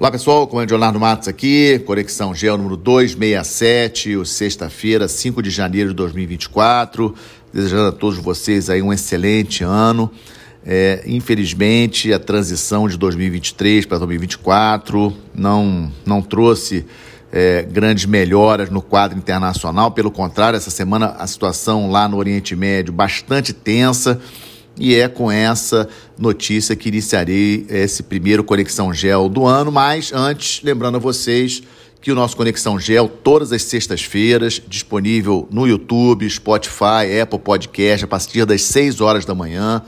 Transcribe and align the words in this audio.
Olá 0.00 0.10
pessoal, 0.10 0.48
comandante 0.48 0.70
Leonardo 0.70 0.98
Matos 0.98 1.28
aqui, 1.28 1.78
Conexão 1.86 2.34
Gel 2.34 2.56
número 2.56 2.76
267, 2.76 4.26
sexta-feira, 4.26 5.06
5 5.06 5.40
de 5.42 5.50
janeiro 5.50 5.90
de 5.90 5.94
2024. 5.94 7.14
Desejando 7.52 7.88
a 7.88 7.92
todos 7.92 8.18
vocês 8.18 8.68
aí 8.68 8.82
um 8.82 8.92
excelente 8.92 9.62
ano. 9.62 10.10
É, 10.64 11.04
infelizmente, 11.06 12.12
a 12.12 12.18
transição 12.18 12.88
de 12.88 12.96
2023 12.96 13.86
para 13.86 13.98
2024 13.98 15.16
não, 15.34 15.92
não 16.04 16.20
trouxe 16.20 16.84
é, 17.30 17.62
grandes 17.62 18.06
melhoras 18.06 18.70
no 18.70 18.82
quadro 18.82 19.16
internacional. 19.16 19.92
Pelo 19.92 20.10
contrário, 20.10 20.56
essa 20.56 20.70
semana 20.70 21.14
a 21.18 21.26
situação 21.26 21.90
lá 21.90 22.08
no 22.08 22.16
Oriente 22.16 22.56
Médio 22.56 22.92
bastante 22.92 23.52
tensa. 23.52 24.20
E 24.78 24.94
é 24.94 25.06
com 25.08 25.30
essa 25.30 25.88
notícia 26.18 26.74
que 26.74 26.88
iniciarei 26.88 27.66
esse 27.68 28.02
primeiro 28.02 28.42
Conexão 28.42 28.92
Gel 28.92 29.28
do 29.28 29.46
ano. 29.46 29.70
Mas 29.70 30.12
antes, 30.12 30.62
lembrando 30.62 30.96
a 30.96 31.00
vocês 31.00 31.62
que 32.00 32.10
o 32.10 32.14
nosso 32.14 32.36
Conexão 32.36 32.80
Gel, 32.80 33.08
todas 33.08 33.52
as 33.52 33.62
sextas-feiras, 33.62 34.60
disponível 34.66 35.46
no 35.52 35.66
YouTube, 35.68 36.28
Spotify, 36.28 37.20
Apple 37.22 37.38
Podcast, 37.38 38.04
a 38.04 38.08
partir 38.08 38.44
das 38.44 38.62
6 38.62 39.00
horas 39.00 39.24
da 39.24 39.34
manhã. 39.34 39.82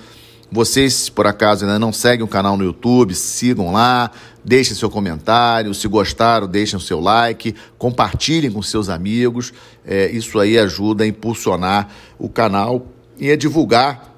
Vocês, 0.53 1.09
por 1.09 1.27
acaso, 1.27 1.65
ainda 1.65 1.79
não 1.81 1.93
seguem 1.93 2.25
o 2.25 2.29
canal 2.29 2.57
no 2.57 2.63
YouTube, 2.63 3.13
sigam 3.15 3.73
lá, 3.73 4.13
deixem 4.45 4.77
seu 4.77 4.89
comentário. 4.89 5.75
Se 5.75 5.89
gostaram, 5.89 6.47
deixem 6.47 6.77
o 6.77 6.81
seu 6.81 7.01
like, 7.01 7.57
compartilhem 7.77 8.53
com 8.53 8.63
seus 8.63 8.89
amigos. 8.89 9.53
É, 9.85 10.09
isso 10.13 10.39
aí 10.39 10.57
ajuda 10.57 11.03
a 11.03 11.07
impulsionar 11.09 11.89
o 12.17 12.29
canal 12.29 12.87
e 13.19 13.33
a 13.33 13.37
divulgar 13.37 14.14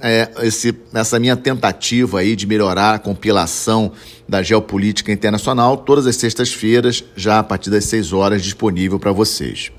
é, 0.00 0.30
esse, 0.42 0.74
essa 0.92 1.18
minha 1.18 1.36
tentativa 1.36 2.20
aí 2.20 2.36
de 2.36 2.46
melhorar 2.46 2.94
a 2.94 2.98
compilação 2.98 3.92
da 4.28 4.42
geopolítica 4.42 5.12
internacional, 5.12 5.76
todas 5.76 6.06
as 6.06 6.16
sextas-feiras, 6.16 7.04
já 7.14 7.38
a 7.38 7.42
partir 7.42 7.70
das 7.70 7.84
6 7.84 8.12
horas, 8.12 8.42
disponível 8.42 8.98
para 8.98 9.12
vocês. 9.12 9.70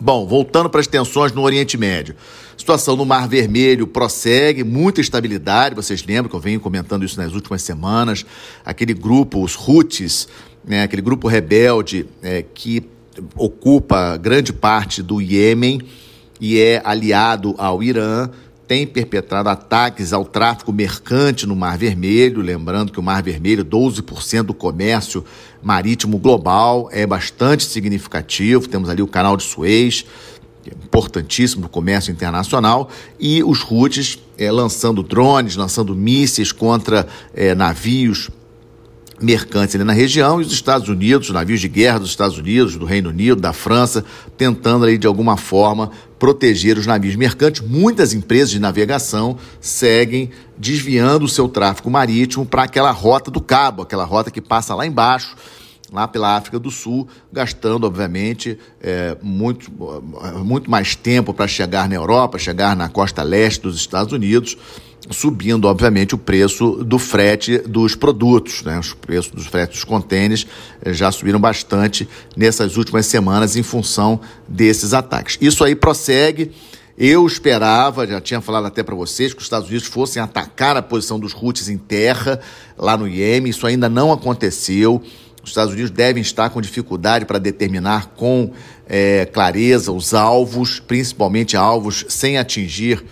Bom, 0.00 0.26
voltando 0.26 0.70
para 0.70 0.80
as 0.80 0.86
tensões 0.86 1.32
no 1.32 1.42
Oriente 1.42 1.76
Médio. 1.76 2.14
A 2.54 2.58
situação 2.58 2.96
no 2.96 3.04
Mar 3.04 3.28
Vermelho 3.28 3.86
prossegue, 3.86 4.62
muita 4.62 5.00
estabilidade. 5.00 5.74
Vocês 5.74 6.04
lembram 6.04 6.28
que 6.30 6.36
eu 6.36 6.40
venho 6.40 6.60
comentando 6.60 7.04
isso 7.04 7.20
nas 7.20 7.32
últimas 7.32 7.62
semanas. 7.62 8.24
Aquele 8.64 8.94
grupo, 8.94 9.42
os 9.42 9.56
Houthis, 9.56 10.28
né, 10.64 10.82
aquele 10.82 11.02
grupo 11.02 11.26
rebelde 11.28 12.06
é, 12.22 12.42
que 12.42 12.84
ocupa 13.36 14.16
grande 14.16 14.52
parte 14.52 15.02
do 15.02 15.20
Iêmen 15.20 15.80
e 16.40 16.60
é 16.60 16.80
aliado 16.84 17.54
ao 17.58 17.82
Irã, 17.82 18.30
tem 18.68 18.86
perpetrado 18.86 19.48
ataques 19.48 20.12
ao 20.12 20.26
tráfico 20.26 20.70
mercante 20.70 21.46
no 21.46 21.56
Mar 21.56 21.78
Vermelho, 21.78 22.42
lembrando 22.42 22.92
que 22.92 23.00
o 23.00 23.02
Mar 23.02 23.22
Vermelho, 23.22 23.64
12% 23.64 24.42
do 24.42 24.52
comércio 24.52 25.24
marítimo 25.62 26.18
global, 26.18 26.90
é 26.92 27.06
bastante 27.06 27.64
significativo. 27.64 28.68
Temos 28.68 28.90
ali 28.90 29.00
o 29.00 29.06
canal 29.06 29.38
de 29.38 29.42
Suez, 29.42 30.04
é 30.66 30.74
importantíssimo 30.84 31.62
no 31.62 31.68
comércio 31.68 32.12
internacional, 32.12 32.90
e 33.18 33.42
os 33.42 33.64
Houthis 33.68 34.18
é, 34.36 34.52
lançando 34.52 35.02
drones, 35.02 35.56
lançando 35.56 35.94
mísseis 35.94 36.52
contra 36.52 37.08
é, 37.34 37.54
navios 37.54 38.30
mercantes 39.20 39.74
ali 39.74 39.84
na 39.84 39.92
região 39.92 40.40
e 40.40 40.44
os 40.44 40.52
Estados 40.52 40.88
Unidos, 40.88 41.30
navios 41.30 41.60
de 41.60 41.68
guerra 41.68 41.98
dos 41.98 42.10
Estados 42.10 42.38
Unidos, 42.38 42.76
do 42.76 42.84
Reino 42.84 43.10
Unido, 43.10 43.40
da 43.40 43.52
França, 43.52 44.04
tentando 44.36 44.84
ali 44.84 44.98
de 44.98 45.06
alguma 45.06 45.36
forma 45.36 45.90
proteger 46.18 46.78
os 46.78 46.86
navios 46.86 47.16
mercantes. 47.16 47.62
Muitas 47.62 48.12
empresas 48.12 48.50
de 48.50 48.58
navegação 48.58 49.36
seguem 49.60 50.30
desviando 50.56 51.24
o 51.24 51.28
seu 51.28 51.48
tráfego 51.48 51.90
marítimo 51.90 52.44
para 52.44 52.64
aquela 52.64 52.90
rota 52.90 53.30
do 53.30 53.40
Cabo, 53.40 53.82
aquela 53.82 54.04
rota 54.04 54.30
que 54.30 54.40
passa 54.40 54.74
lá 54.74 54.86
embaixo, 54.86 55.36
lá 55.92 56.06
pela 56.06 56.36
África 56.36 56.58
do 56.58 56.70
Sul, 56.70 57.08
gastando, 57.32 57.86
obviamente, 57.86 58.58
é, 58.80 59.16
muito, 59.22 59.70
muito 60.44 60.70
mais 60.70 60.94
tempo 60.94 61.32
para 61.32 61.46
chegar 61.46 61.88
na 61.88 61.94
Europa, 61.94 62.38
chegar 62.38 62.76
na 62.76 62.88
costa 62.88 63.22
leste 63.22 63.62
dos 63.62 63.76
Estados 63.76 64.12
Unidos 64.12 64.56
subindo, 65.10 65.66
obviamente, 65.66 66.14
o 66.14 66.18
preço 66.18 66.84
do 66.84 66.98
frete 66.98 67.58
dos 67.58 67.94
produtos. 67.94 68.62
Né? 68.62 68.78
Os 68.78 68.92
preços 68.92 69.32
dos 69.32 69.46
fretes 69.46 69.78
dos 69.78 69.84
contêineres 69.84 70.46
eh, 70.82 70.92
já 70.92 71.10
subiram 71.10 71.40
bastante 71.40 72.08
nessas 72.36 72.76
últimas 72.76 73.06
semanas 73.06 73.56
em 73.56 73.62
função 73.62 74.20
desses 74.46 74.92
ataques. 74.92 75.38
Isso 75.40 75.64
aí 75.64 75.74
prossegue. 75.74 76.52
Eu 76.96 77.24
esperava, 77.26 78.04
já 78.06 78.20
tinha 78.20 78.40
falado 78.40 78.66
até 78.66 78.82
para 78.82 78.94
vocês, 78.94 79.32
que 79.32 79.38
os 79.38 79.44
Estados 79.44 79.68
Unidos 79.68 79.86
fossem 79.86 80.20
atacar 80.20 80.76
a 80.76 80.82
posição 80.82 81.18
dos 81.18 81.32
Houthis 81.32 81.68
em 81.68 81.78
terra, 81.78 82.40
lá 82.76 82.96
no 82.96 83.06
Iêmen. 83.06 83.50
Isso 83.50 83.66
ainda 83.66 83.88
não 83.88 84.12
aconteceu. 84.12 85.00
Os 85.48 85.52
Estados 85.52 85.72
Unidos 85.72 85.90
devem 85.90 86.20
estar 86.20 86.50
com 86.50 86.60
dificuldade 86.60 87.24
para 87.24 87.38
determinar 87.38 88.08
com 88.08 88.52
é, 88.86 89.24
clareza 89.24 89.90
os 89.90 90.12
alvos, 90.12 90.78
principalmente 90.78 91.56
alvos 91.56 92.04
sem 92.08 92.36
atingir 92.36 93.02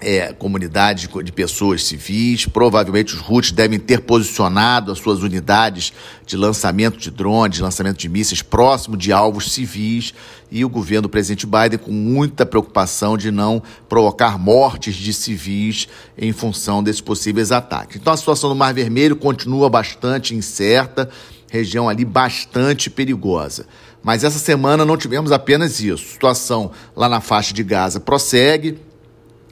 é, 0.00 0.32
comunidades 0.32 1.08
de 1.22 1.32
pessoas 1.32 1.84
civis. 1.84 2.46
Provavelmente 2.46 3.14
os 3.14 3.20
Houthis 3.28 3.52
devem 3.52 3.78
ter 3.78 4.00
posicionado 4.00 4.90
as 4.90 4.98
suas 4.98 5.22
unidades 5.22 5.92
de 6.26 6.36
lançamento 6.36 6.98
de 6.98 7.10
drones, 7.10 7.56
de 7.56 7.62
lançamento 7.62 7.98
de 7.98 8.08
mísseis 8.08 8.42
próximo 8.42 8.96
de 8.96 9.12
alvos 9.12 9.52
civis 9.52 10.14
e 10.50 10.64
o 10.64 10.68
governo 10.68 11.02
do 11.02 11.08
presidente 11.08 11.46
Biden 11.46 11.78
com 11.78 11.92
muita 11.92 12.44
preocupação 12.44 13.16
de 13.16 13.30
não 13.30 13.62
provocar 13.88 14.38
mortes 14.38 14.94
de 14.94 15.12
civis 15.12 15.86
em 16.16 16.32
função 16.32 16.82
desses 16.82 17.00
possíveis 17.00 17.52
ataques. 17.52 17.96
Então 17.96 18.12
a 18.12 18.16
situação 18.16 18.50
no 18.50 18.56
Mar 18.56 18.74
Vermelho 18.74 19.16
continua 19.16 19.68
bastante 19.68 20.34
incerta, 20.34 21.08
região 21.48 21.88
ali 21.88 22.04
bastante 22.04 22.88
perigosa. 22.88 23.66
Mas 24.02 24.24
essa 24.24 24.38
semana 24.38 24.84
não 24.84 24.96
tivemos 24.96 25.30
apenas 25.30 25.80
isso. 25.80 26.04
A 26.04 26.12
situação 26.12 26.70
lá 26.96 27.08
na 27.08 27.20
faixa 27.20 27.52
de 27.52 27.62
Gaza 27.62 28.00
prossegue, 28.00 28.78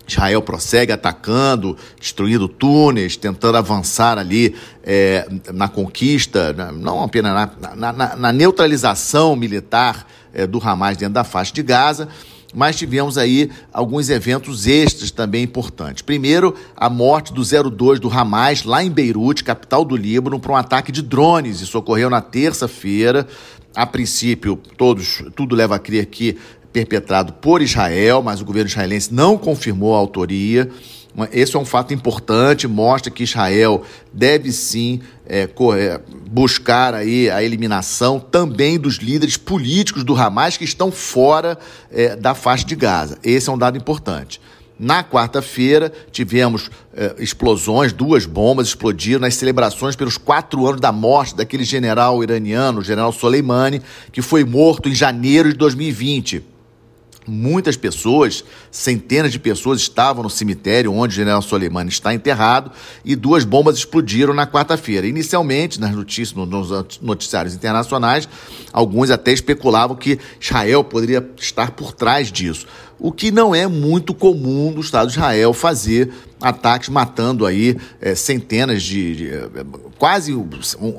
Israel 0.09 0.43
prossegue 0.43 0.93
atacando, 0.93 1.77
destruindo 2.01 2.49
túneis, 2.49 3.17
tentando 3.17 3.57
avançar 3.57 4.19
ali 4.19 4.55
é, 4.83 5.29
na 5.53 5.69
conquista, 5.69 6.53
não 6.73 7.03
apenas 7.03 7.51
na, 7.77 7.93
na, 7.93 8.17
na 8.17 8.33
neutralização 8.33 9.37
militar 9.37 10.07
é, 10.33 10.47
do 10.47 10.59
Hamas 10.59 10.97
dentro 10.97 11.15
da 11.15 11.25
faixa 11.25 11.53
de 11.53 11.63
Gaza, 11.63 12.09
mas 12.55 12.77
tivemos 12.77 13.19
aí 13.19 13.51
alguns 13.73 14.09
eventos 14.09 14.67
extras 14.67 15.11
também 15.11 15.43
importantes. 15.45 16.03
Primeiro, 16.03 16.55
a 16.77 16.89
morte 16.89 17.33
do 17.33 17.43
02 17.43 18.01
do 18.01 18.09
Hamas 18.09 18.65
lá 18.65 18.83
em 18.83 18.91
Beirute, 18.91 19.45
capital 19.45 19.85
do 19.85 19.97
Líbano, 19.97 20.41
para 20.41 20.53
um 20.53 20.57
ataque 20.57 20.91
de 20.91 21.03
drones. 21.03 21.61
Isso 21.61 21.77
ocorreu 21.77 22.09
na 22.09 22.23
terça-feira. 22.23 23.27
A 23.75 23.85
princípio, 23.85 24.59
todos, 24.77 25.23
tudo 25.37 25.55
leva 25.55 25.77
a 25.77 25.79
crer 25.79 26.07
que 26.07 26.39
perpetrado 26.85 27.33
por 27.35 27.63
Israel, 27.63 28.23
mas 28.23 28.41
o 28.41 28.45
governo 28.45 28.69
israelense 28.69 29.13
não 29.13 29.37
confirmou 29.37 29.95
a 29.95 29.99
autoria. 29.99 30.71
Esse 31.33 31.57
é 31.57 31.59
um 31.59 31.65
fato 31.65 31.93
importante, 31.93 32.69
mostra 32.69 33.11
que 33.11 33.25
Israel 33.25 33.83
deve 34.13 34.53
sim 34.53 35.01
é, 35.27 35.49
buscar 36.31 36.95
aí 36.95 37.29
a 37.29 37.43
eliminação 37.43 38.21
também 38.21 38.79
dos 38.79 38.97
líderes 38.97 39.37
políticos 39.37 40.05
do 40.05 40.15
Hamas 40.15 40.57
que 40.57 40.65
estão 40.65 40.93
fora 40.93 41.59
é, 41.91 42.15
da 42.15 42.35
faixa 42.35 42.65
de 42.65 42.77
Gaza. 42.77 43.19
Esse 43.25 43.49
é 43.49 43.53
um 43.53 43.59
dado 43.59 43.77
importante. 43.77 44.41
Na 44.79 45.03
quarta-feira, 45.03 45.93
tivemos 46.13 46.71
é, 46.95 47.17
explosões, 47.19 47.93
duas 47.93 48.25
bombas 48.25 48.69
explodiram 48.69 49.23
nas 49.23 49.35
celebrações 49.35 49.97
pelos 49.97 50.17
quatro 50.17 50.65
anos 50.69 50.81
da 50.81 50.93
morte 50.93 51.35
daquele 51.35 51.65
general 51.65 52.23
iraniano, 52.23 52.79
o 52.79 52.85
general 52.85 53.13
Soleimani, 53.13 53.83
que 54.13 54.23
foi 54.23 54.45
morto 54.45 54.89
em 54.89 54.95
janeiro 54.95 55.49
de 55.49 55.59
2020. 55.59 56.58
Muitas 57.29 57.77
pessoas, 57.77 58.43
centenas 58.71 59.31
de 59.31 59.39
pessoas 59.39 59.81
estavam 59.81 60.23
no 60.23 60.31
cemitério 60.31 60.95
onde 60.95 61.13
o 61.13 61.17
general 61.17 61.43
Soleimani 61.43 61.91
está 61.91 62.15
enterrado 62.15 62.73
e 63.05 63.15
duas 63.15 63.45
bombas 63.45 63.77
explodiram 63.77 64.33
na 64.33 64.47
quarta-feira. 64.47 65.07
Inicialmente, 65.07 65.79
nas 65.79 65.95
notícias, 65.95 66.33
nos 66.33 66.99
noticiários 67.03 67.55
internacionais, 67.55 68.29
alguns 68.73 69.11
até 69.11 69.31
especulavam 69.31 69.95
que 69.95 70.19
Israel 70.41 70.83
poderia 70.83 71.29
estar 71.39 71.73
por 71.73 71.93
trás 71.93 72.33
disso. 72.33 72.67
O 72.99 73.13
que 73.13 73.31
não 73.31 73.55
é 73.55 73.67
muito 73.67 74.13
comum 74.13 74.73
do 74.73 74.81
Estado 74.81 75.09
de 75.09 75.19
Israel 75.19 75.53
fazer 75.53 76.11
ataques 76.41 76.89
matando 76.89 77.47
aí 77.47 77.77
é, 78.01 78.15
centenas 78.15 78.83
de, 78.83 79.15
de, 79.15 79.31
quase 79.99 80.35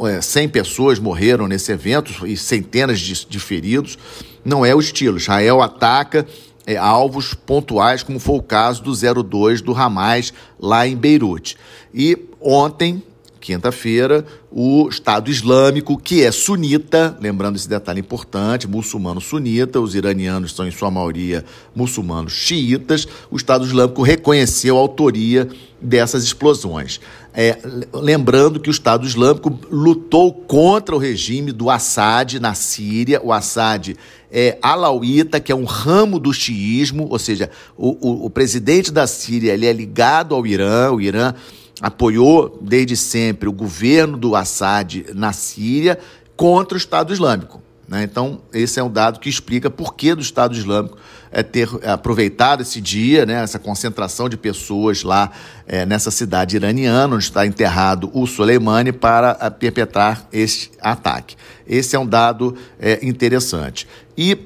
é, 0.07 0.21
100 0.21 0.49
pessoas 0.49 0.99
morreram 0.99 1.47
nesse 1.47 1.71
evento 1.71 2.25
e 2.25 2.37
centenas 2.37 2.99
de, 2.99 3.25
de 3.25 3.39
feridos 3.39 3.97
não 4.43 4.65
é 4.65 4.73
o 4.73 4.79
estilo. 4.79 5.17
Israel 5.17 5.61
ataca 5.61 6.25
é, 6.65 6.77
alvos 6.77 7.33
pontuais, 7.33 8.03
como 8.03 8.19
foi 8.19 8.37
o 8.37 8.43
caso 8.43 8.83
do 8.83 9.23
02 9.23 9.61
do 9.61 9.73
Hamas 9.73 10.33
lá 10.59 10.87
em 10.87 10.95
Beirute. 10.95 11.57
E 11.93 12.17
ontem 12.39 13.03
quinta-feira, 13.39 14.25
o 14.51 14.87
Estado 14.89 15.31
Islâmico, 15.31 15.97
que 15.97 16.23
é 16.23 16.31
sunita, 16.31 17.17
lembrando 17.19 17.55
esse 17.55 17.67
detalhe 17.67 17.99
importante, 17.99 18.67
muçulmano 18.67 19.21
sunita, 19.21 19.79
os 19.79 19.95
iranianos 19.95 20.53
são 20.53 20.67
em 20.67 20.71
sua 20.71 20.91
maioria 20.91 21.43
muçulmanos 21.75 22.33
xiitas, 22.33 23.07
o 23.31 23.37
Estado 23.37 23.65
Islâmico 23.65 24.03
reconheceu 24.03 24.77
a 24.77 24.79
autoria 24.79 25.49
dessas 25.81 26.23
explosões. 26.23 26.99
É, 27.41 27.57
lembrando 27.93 28.59
que 28.59 28.69
o 28.69 28.71
Estado 28.71 29.07
Islâmico 29.07 29.57
lutou 29.71 30.33
contra 30.33 30.93
o 30.93 30.97
regime 30.97 31.53
do 31.53 31.69
Assad 31.69 32.37
na 32.37 32.53
Síria. 32.53 33.21
O 33.23 33.31
Assad 33.31 33.95
é 34.29 34.57
alauíta, 34.61 35.39
que 35.39 35.49
é 35.49 35.55
um 35.55 35.63
ramo 35.63 36.19
do 36.19 36.33
xiismo, 36.33 37.07
ou 37.09 37.17
seja, 37.17 37.49
o, 37.77 37.91
o, 38.05 38.25
o 38.25 38.29
presidente 38.29 38.91
da 38.91 39.07
Síria 39.07 39.53
ele 39.53 39.65
é 39.65 39.71
ligado 39.71 40.35
ao 40.35 40.45
Irã, 40.45 40.91
o 40.91 40.99
Irã 40.99 41.33
apoiou 41.79 42.59
desde 42.61 42.97
sempre 42.97 43.47
o 43.47 43.53
governo 43.53 44.17
do 44.17 44.35
Assad 44.35 45.05
na 45.15 45.31
Síria 45.31 45.97
contra 46.35 46.75
o 46.75 46.77
Estado 46.77 47.13
Islâmico. 47.13 47.61
Né? 47.89 48.03
Então, 48.03 48.41
esse 48.53 48.79
é 48.79 48.83
um 48.83 48.91
dado 48.91 49.19
que 49.19 49.27
explica 49.27 49.67
por 49.67 49.95
que 49.95 50.13
do 50.13 50.21
Estado 50.21 50.55
Islâmico 50.55 50.95
é, 51.31 51.41
ter 51.41 51.67
aproveitado 51.83 52.61
esse 52.61 52.79
dia, 52.79 53.25
né, 53.25 53.41
essa 53.41 53.57
concentração 53.57 54.29
de 54.29 54.37
pessoas 54.37 55.01
lá 55.01 55.31
é, 55.65 55.87
nessa 55.87 56.11
cidade 56.11 56.55
iraniana, 56.55 57.15
onde 57.15 57.23
está 57.23 57.47
enterrado 57.47 58.11
o 58.13 58.27
Soleimani, 58.27 58.91
para 58.91 59.31
a, 59.31 59.49
perpetrar 59.49 60.27
este 60.31 60.69
ataque. 60.79 61.35
Esse 61.67 61.95
é 61.95 61.99
um 61.99 62.05
dado 62.05 62.55
é, 62.79 62.99
interessante. 63.01 63.87
E 64.15 64.37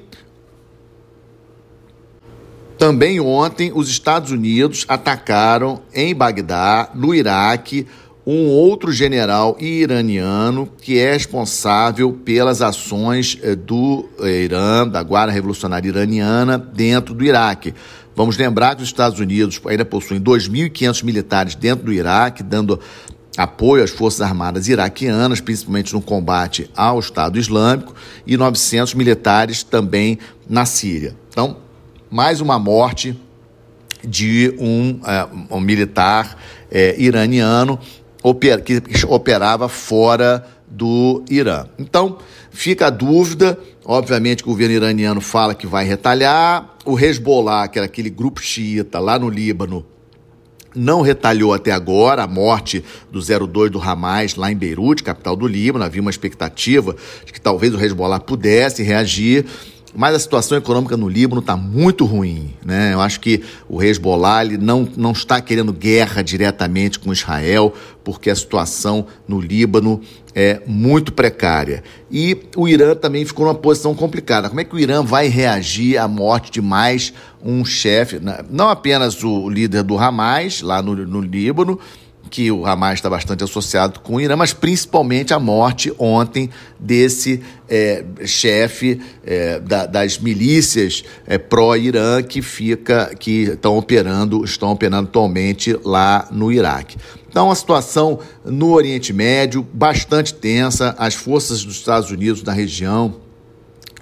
também 2.78 3.20
ontem, 3.20 3.72
os 3.74 3.88
Estados 3.90 4.30
Unidos 4.30 4.86
atacaram 4.88 5.82
em 5.92 6.14
Bagdá, 6.14 6.90
no 6.94 7.14
Iraque, 7.14 7.86
um 8.26 8.48
outro 8.48 8.90
general 8.90 9.56
iraniano 9.60 10.68
que 10.80 10.98
é 10.98 11.12
responsável 11.12 12.12
pelas 12.12 12.62
ações 12.62 13.38
eh, 13.42 13.54
do 13.54 14.08
eh, 14.20 14.44
Irã, 14.44 14.88
da 14.88 15.02
Guarda 15.02 15.32
Revolucionária 15.32 15.88
Iraniana, 15.88 16.56
dentro 16.56 17.14
do 17.14 17.22
Iraque. 17.22 17.74
Vamos 18.16 18.38
lembrar 18.38 18.76
que 18.76 18.82
os 18.82 18.88
Estados 18.88 19.20
Unidos 19.20 19.60
ainda 19.66 19.84
possuem 19.84 20.20
2.500 20.20 21.04
militares 21.04 21.54
dentro 21.54 21.84
do 21.84 21.92
Iraque, 21.92 22.42
dando 22.42 22.80
apoio 23.36 23.84
às 23.84 23.90
Forças 23.90 24.22
Armadas 24.22 24.68
iraquianas, 24.68 25.40
principalmente 25.40 25.92
no 25.92 26.00
combate 26.00 26.70
ao 26.74 27.00
Estado 27.00 27.38
Islâmico, 27.38 27.94
e 28.26 28.36
900 28.36 28.94
militares 28.94 29.62
também 29.62 30.18
na 30.48 30.64
Síria. 30.64 31.14
Então, 31.28 31.58
mais 32.10 32.40
uma 32.40 32.58
morte 32.58 33.18
de 34.06 34.54
um, 34.58 35.00
uh, 35.02 35.56
um 35.56 35.60
militar 35.60 36.38
uh, 36.70 37.00
iraniano 37.00 37.78
que 38.64 38.82
operava 39.06 39.68
fora 39.68 40.46
do 40.66 41.22
Irã. 41.28 41.66
Então, 41.78 42.18
fica 42.50 42.86
a 42.86 42.90
dúvida. 42.90 43.58
Obviamente, 43.84 44.42
o 44.42 44.46
governo 44.46 44.74
iraniano 44.74 45.20
fala 45.20 45.54
que 45.54 45.66
vai 45.66 45.84
retalhar. 45.84 46.74
O 46.84 46.98
Hezbollah, 46.98 47.68
que 47.68 47.78
era 47.78 47.86
aquele 47.86 48.08
grupo 48.08 48.40
xiita 48.40 48.98
lá 48.98 49.18
no 49.18 49.28
Líbano, 49.28 49.84
não 50.74 51.02
retalhou 51.02 51.54
até 51.54 51.70
agora 51.70 52.24
a 52.24 52.26
morte 52.26 52.84
do 53.10 53.20
02 53.20 53.70
do 53.70 53.80
Hamas 53.80 54.34
lá 54.34 54.50
em 54.50 54.56
Beirute, 54.56 55.02
capital 55.02 55.36
do 55.36 55.46
Líbano. 55.46 55.84
Havia 55.84 56.00
uma 56.00 56.10
expectativa 56.10 56.96
de 57.24 57.32
que 57.32 57.40
talvez 57.40 57.74
o 57.74 57.80
Hezbollah 57.80 58.20
pudesse 58.20 58.82
reagir 58.82 59.46
mas 59.94 60.14
a 60.14 60.18
situação 60.18 60.58
econômica 60.58 60.96
no 60.96 61.08
Líbano 61.08 61.40
está 61.40 61.56
muito 61.56 62.04
ruim. 62.04 62.54
Né? 62.64 62.92
Eu 62.92 63.00
acho 63.00 63.20
que 63.20 63.42
o 63.68 63.82
Hezbollah 63.82 64.44
ele 64.44 64.58
não, 64.58 64.88
não 64.96 65.12
está 65.12 65.40
querendo 65.40 65.72
guerra 65.72 66.22
diretamente 66.22 66.98
com 66.98 67.12
Israel, 67.12 67.72
porque 68.02 68.28
a 68.28 68.36
situação 68.36 69.06
no 69.26 69.40
Líbano 69.40 70.00
é 70.34 70.60
muito 70.66 71.12
precária. 71.12 71.84
E 72.10 72.36
o 72.56 72.66
Irã 72.66 72.94
também 72.94 73.24
ficou 73.24 73.46
numa 73.46 73.54
posição 73.54 73.94
complicada. 73.94 74.48
Como 74.48 74.60
é 74.60 74.64
que 74.64 74.74
o 74.74 74.78
Irã 74.78 75.02
vai 75.02 75.28
reagir 75.28 75.96
à 75.96 76.08
morte 76.08 76.50
de 76.50 76.60
mais 76.60 77.12
um 77.42 77.64
chefe, 77.64 78.20
não 78.50 78.68
apenas 78.68 79.22
o 79.22 79.48
líder 79.48 79.82
do 79.82 79.98
Hamas, 79.98 80.62
lá 80.62 80.82
no, 80.82 80.96
no 80.96 81.20
Líbano, 81.20 81.78
que 82.30 82.50
o 82.50 82.66
Hamas 82.66 82.94
está 82.94 83.08
bastante 83.08 83.44
associado 83.44 84.00
com 84.00 84.16
o 84.16 84.20
Irã, 84.20 84.36
mas 84.36 84.52
principalmente 84.52 85.32
a 85.32 85.38
morte 85.38 85.92
ontem 85.98 86.50
desse 86.78 87.40
é, 87.68 88.04
chefe 88.24 89.00
é, 89.24 89.60
da, 89.60 89.86
das 89.86 90.18
milícias 90.18 91.04
é, 91.26 91.38
pró-Irã 91.38 92.22
que 92.22 92.42
fica, 92.42 93.14
que 93.18 93.42
estão 93.42 93.76
operando, 93.76 94.44
estão 94.44 94.70
operando 94.70 95.08
atualmente 95.08 95.78
lá 95.84 96.28
no 96.30 96.52
Iraque. 96.52 96.96
Então, 97.28 97.50
a 97.50 97.54
situação 97.54 98.20
no 98.44 98.72
Oriente 98.72 99.12
Médio 99.12 99.66
bastante 99.72 100.32
tensa, 100.32 100.94
as 100.98 101.14
forças 101.14 101.64
dos 101.64 101.74
Estados 101.74 102.10
Unidos 102.10 102.42
na 102.42 102.52
região 102.52 103.23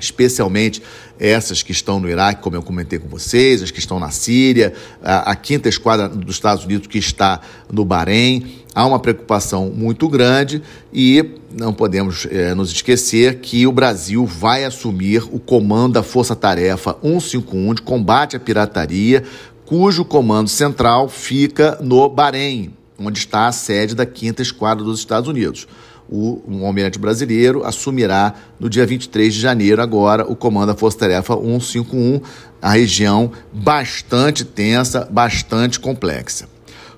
especialmente 0.02 0.82
essas 1.18 1.62
que 1.62 1.70
estão 1.70 2.00
no 2.00 2.10
Iraque, 2.10 2.42
como 2.42 2.56
eu 2.56 2.62
comentei 2.62 2.98
com 2.98 3.08
vocês, 3.08 3.62
as 3.62 3.70
que 3.70 3.78
estão 3.78 4.00
na 4.00 4.10
Síria, 4.10 4.74
a, 5.02 5.30
a 5.30 5.36
quinta 5.36 5.68
esquadra 5.68 6.08
dos 6.08 6.34
Estados 6.34 6.64
Unidos 6.64 6.88
que 6.88 6.98
está 6.98 7.40
no 7.72 7.84
Bahrein. 7.84 8.62
Há 8.74 8.86
uma 8.86 8.98
preocupação 8.98 9.70
muito 9.70 10.08
grande 10.08 10.62
e 10.92 11.24
não 11.52 11.72
podemos 11.72 12.26
é, 12.30 12.54
nos 12.54 12.72
esquecer 12.72 13.38
que 13.38 13.66
o 13.66 13.72
Brasil 13.72 14.26
vai 14.26 14.64
assumir 14.64 15.22
o 15.30 15.38
comando 15.38 15.94
da 15.94 16.02
Força 16.02 16.34
Tarefa 16.34 16.96
151 17.02 17.74
de 17.74 17.82
combate 17.82 18.36
à 18.36 18.40
pirataria, 18.40 19.22
cujo 19.64 20.04
comando 20.04 20.48
central 20.48 21.08
fica 21.08 21.78
no 21.80 22.08
Bahrein, 22.08 22.72
onde 22.98 23.18
está 23.18 23.46
a 23.46 23.52
sede 23.52 23.94
da 23.94 24.06
quinta 24.06 24.42
esquadra 24.42 24.82
dos 24.82 24.98
Estados 24.98 25.28
Unidos 25.28 25.68
o 26.12 26.42
um 26.46 26.66
almirante 26.66 26.98
brasileiro 26.98 27.64
assumirá 27.64 28.34
no 28.60 28.68
dia 28.68 28.84
23 28.84 29.32
de 29.32 29.40
janeiro 29.40 29.80
agora 29.80 30.30
o 30.30 30.36
comando 30.36 30.66
da 30.66 30.74
Força 30.74 30.98
Tarefa 30.98 31.34
151, 31.34 32.20
a 32.60 32.70
região 32.72 33.32
bastante 33.50 34.44
tensa, 34.44 35.08
bastante 35.10 35.80
complexa. 35.80 36.46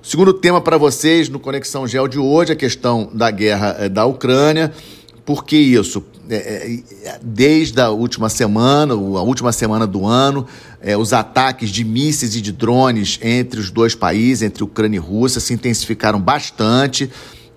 Segundo 0.03 0.33
tema 0.33 0.59
para 0.59 0.77
vocês 0.77 1.29
no 1.29 1.39
Conexão 1.39 1.87
Gel 1.87 2.09
de 2.09 2.19
hoje, 2.19 2.51
a 2.51 2.55
questão 2.57 3.09
da 3.13 3.31
guerra 3.31 3.77
eh, 3.79 3.89
da 3.89 4.05
Ucrânia. 4.05 4.71
Por 5.25 5.45
que 5.45 5.55
isso? 5.55 6.03
É, 6.29 6.79
desde 7.21 7.79
a 7.81 7.89
última 7.89 8.29
semana, 8.29 8.93
a 8.93 9.21
última 9.23 9.51
semana 9.51 9.87
do 9.87 10.05
ano, 10.05 10.45
é, 10.81 10.95
os 10.95 11.13
ataques 11.13 11.69
de 11.69 11.83
mísseis 11.83 12.35
e 12.35 12.41
de 12.41 12.51
drones 12.51 13.17
entre 13.23 13.59
os 13.59 13.71
dois 13.71 13.95
países, 13.95 14.43
entre 14.43 14.63
Ucrânia 14.63 14.97
e 14.97 14.99
Rússia, 14.99 15.41
se 15.41 15.53
intensificaram 15.53 16.19
bastante 16.19 17.09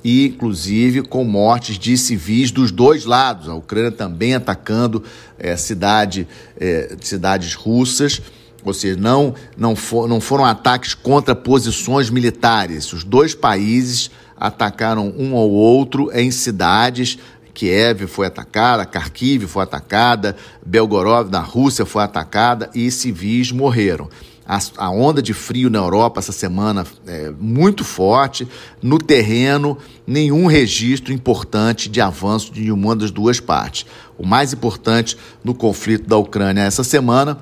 e, 0.02 0.26
inclusive, 0.26 1.02
com 1.02 1.24
mortes 1.24 1.78
de 1.78 1.96
civis 1.96 2.50
dos 2.50 2.70
dois 2.70 3.04
lados. 3.04 3.48
A 3.48 3.54
Ucrânia 3.54 3.90
também 3.90 4.34
atacando 4.34 5.02
é, 5.38 5.56
cidade, 5.56 6.26
é, 6.58 6.96
cidades 7.00 7.54
russas, 7.54 8.20
ou 8.64 8.74
seja, 8.74 8.98
não, 8.98 9.34
não, 9.56 9.74
for, 9.74 10.08
não 10.08 10.20
foram 10.20 10.44
ataques 10.44 10.94
contra 10.94 11.34
posições 11.34 12.10
militares. 12.10 12.92
Os 12.92 13.04
dois 13.04 13.34
países 13.34 14.10
atacaram 14.36 15.12
um 15.16 15.36
ao 15.36 15.50
outro 15.50 16.10
em 16.12 16.30
cidades. 16.30 17.18
Kiev 17.54 18.06
foi 18.06 18.28
atacada, 18.28 18.84
Kharkiv 18.84 19.48
foi 19.48 19.64
atacada, 19.64 20.36
Belgorod 20.64 21.28
na 21.28 21.40
Rússia 21.40 21.84
foi 21.84 22.04
atacada 22.04 22.70
e 22.72 22.88
civis 22.88 23.50
morreram 23.50 24.08
a, 24.48 24.58
a 24.78 24.90
onda 24.90 25.20
de 25.20 25.34
frio 25.34 25.68
na 25.68 25.78
Europa 25.78 26.20
essa 26.20 26.32
semana 26.32 26.86
é 27.06 27.30
muito 27.38 27.84
forte. 27.84 28.48
No 28.82 28.96
terreno, 28.96 29.76
nenhum 30.06 30.46
registro 30.46 31.12
importante 31.12 31.90
de 31.90 32.00
avanço 32.00 32.50
de 32.50 32.62
nenhuma 32.62 32.96
das 32.96 33.10
duas 33.10 33.38
partes. 33.40 33.84
O 34.16 34.26
mais 34.26 34.54
importante 34.54 35.18
no 35.44 35.54
conflito 35.54 36.08
da 36.08 36.16
Ucrânia 36.16 36.62
essa 36.62 36.82
semana 36.82 37.38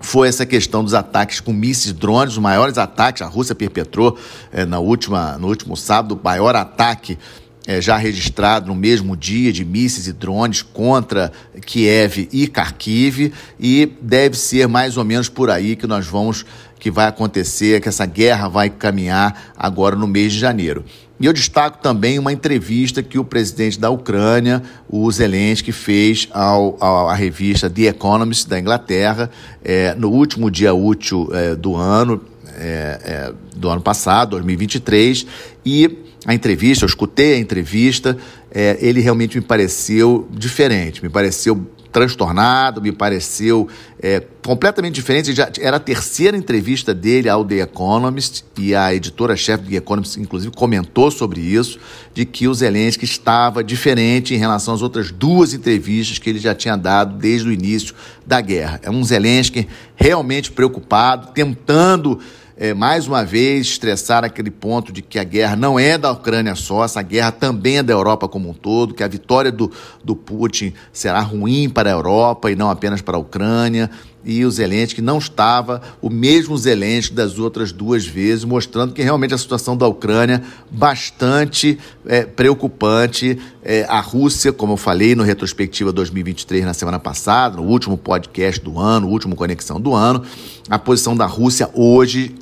foi 0.00 0.28
essa 0.28 0.46
questão 0.46 0.82
dos 0.82 0.94
ataques 0.94 1.40
com 1.40 1.52
mísseis 1.52 1.92
drones, 1.92 2.34
os 2.34 2.38
maiores 2.38 2.78
ataques. 2.78 3.20
A 3.20 3.26
Rússia 3.26 3.54
perpetrou 3.54 4.16
é, 4.50 4.64
na 4.64 4.78
última, 4.78 5.36
no 5.38 5.48
último 5.48 5.76
sábado 5.76 6.18
o 6.18 6.20
maior 6.24 6.56
ataque 6.56 7.18
é, 7.66 7.80
já 7.80 7.96
registrado 7.96 8.66
no 8.66 8.74
mesmo 8.74 9.16
dia 9.16 9.52
de 9.52 9.64
mísseis 9.64 10.06
e 10.06 10.12
drones 10.12 10.62
contra 10.62 11.32
Kiev 11.64 12.28
e 12.32 12.46
Kharkiv 12.46 13.32
e 13.58 13.90
deve 14.00 14.36
ser 14.36 14.68
mais 14.68 14.96
ou 14.96 15.04
menos 15.04 15.28
por 15.28 15.50
aí 15.50 15.74
que 15.74 15.86
nós 15.86 16.06
vamos 16.06 16.44
que 16.78 16.90
vai 16.90 17.06
acontecer, 17.06 17.80
que 17.80 17.88
essa 17.88 18.04
guerra 18.04 18.46
vai 18.46 18.68
caminhar 18.68 19.54
agora 19.56 19.96
no 19.96 20.06
mês 20.06 20.34
de 20.34 20.38
janeiro. 20.38 20.84
E 21.18 21.24
eu 21.24 21.32
destaco 21.32 21.78
também 21.78 22.18
uma 22.18 22.30
entrevista 22.30 23.02
que 23.02 23.18
o 23.18 23.24
presidente 23.24 23.80
da 23.80 23.88
Ucrânia, 23.88 24.62
o 24.86 25.10
Zelensky, 25.10 25.72
fez 25.72 26.28
ao, 26.30 26.76
ao 26.78 27.08
à 27.08 27.14
revista 27.14 27.70
The 27.70 27.84
Economist 27.84 28.46
da 28.50 28.60
Inglaterra 28.60 29.30
é, 29.64 29.94
no 29.94 30.10
último 30.10 30.50
dia 30.50 30.74
útil 30.74 31.30
é, 31.32 31.54
do 31.54 31.74
ano, 31.74 32.20
é, 32.58 33.00
é 33.02 33.32
do 33.56 33.70
ano 33.70 33.80
passado, 33.80 34.32
2023, 34.32 35.26
e 35.64 36.03
a 36.24 36.34
entrevista, 36.34 36.84
eu 36.84 36.88
escutei 36.88 37.34
a 37.34 37.38
entrevista, 37.38 38.16
é, 38.50 38.78
ele 38.80 39.00
realmente 39.00 39.36
me 39.36 39.44
pareceu 39.44 40.26
diferente, 40.30 41.02
me 41.02 41.08
pareceu 41.08 41.66
transtornado, 41.94 42.82
me 42.82 42.90
pareceu 42.90 43.68
é, 44.02 44.20
completamente 44.44 44.96
diferente. 44.96 45.32
Já 45.32 45.48
era 45.60 45.76
a 45.76 45.80
terceira 45.80 46.36
entrevista 46.36 46.92
dele 46.92 47.28
ao 47.28 47.44
The 47.44 47.60
Economist 47.60 48.44
e 48.58 48.74
a 48.74 48.92
editora-chefe 48.92 49.62
do 49.62 49.70
The 49.70 49.76
Economist, 49.76 50.18
inclusive, 50.18 50.52
comentou 50.52 51.08
sobre 51.12 51.40
isso, 51.40 51.78
de 52.12 52.24
que 52.24 52.48
o 52.48 52.54
Zelensky 52.54 53.04
estava 53.04 53.62
diferente 53.62 54.34
em 54.34 54.38
relação 54.38 54.74
às 54.74 54.82
outras 54.82 55.12
duas 55.12 55.54
entrevistas 55.54 56.18
que 56.18 56.28
ele 56.28 56.40
já 56.40 56.52
tinha 56.52 56.76
dado 56.76 57.16
desde 57.16 57.48
o 57.48 57.52
início 57.52 57.94
da 58.26 58.40
guerra. 58.40 58.80
É 58.82 58.90
um 58.90 59.04
Zelensky 59.04 59.68
realmente 59.94 60.50
preocupado, 60.50 61.32
tentando 61.32 62.18
é, 62.56 62.72
mais 62.72 63.08
uma 63.08 63.24
vez 63.24 63.66
estressar 63.66 64.24
aquele 64.24 64.50
ponto 64.50 64.92
de 64.92 65.02
que 65.02 65.18
a 65.18 65.24
guerra 65.24 65.56
não 65.56 65.78
é 65.78 65.98
da 65.98 66.12
Ucrânia 66.12 66.54
só, 66.54 66.84
essa 66.84 67.02
guerra 67.02 67.32
também 67.32 67.78
é 67.78 67.82
da 67.82 67.92
Europa 67.92 68.28
como 68.28 68.48
um 68.48 68.54
todo, 68.54 68.94
que 68.94 69.02
a 69.02 69.08
vitória 69.08 69.50
do, 69.50 69.70
do 70.04 70.14
Putin 70.14 70.72
será 70.92 71.20
ruim 71.20 71.68
para 71.68 71.90
a 71.90 71.92
Europa 71.92 72.50
e 72.50 72.56
não 72.56 72.70
apenas 72.70 73.02
para 73.02 73.16
a 73.16 73.20
Ucrânia. 73.20 73.90
E 74.26 74.42
o 74.42 74.50
Zelensky 74.50 75.02
não 75.02 75.18
estava 75.18 75.82
o 76.00 76.08
mesmo 76.08 76.56
Zelensky 76.56 77.12
das 77.12 77.38
outras 77.38 77.72
duas 77.72 78.06
vezes, 78.06 78.42
mostrando 78.42 78.94
que 78.94 79.02
realmente 79.02 79.34
a 79.34 79.38
situação 79.38 79.76
da 79.76 79.86
Ucrânia 79.86 80.42
bastante 80.70 81.78
é, 82.06 82.24
preocupante. 82.24 83.38
É, 83.62 83.84
a 83.86 84.00
Rússia, 84.00 84.50
como 84.50 84.74
eu 84.74 84.76
falei 84.78 85.14
no 85.14 85.22
Retrospectiva 85.22 85.92
2023 85.92 86.64
na 86.64 86.72
semana 86.72 86.98
passada, 86.98 87.58
no 87.58 87.64
último 87.64 87.98
podcast 87.98 88.62
do 88.62 88.78
ano, 88.78 89.08
último 89.08 89.36
Conexão 89.36 89.78
do 89.78 89.94
ano, 89.94 90.22
a 90.70 90.78
posição 90.78 91.14
da 91.14 91.26
Rússia 91.26 91.68
hoje 91.74 92.34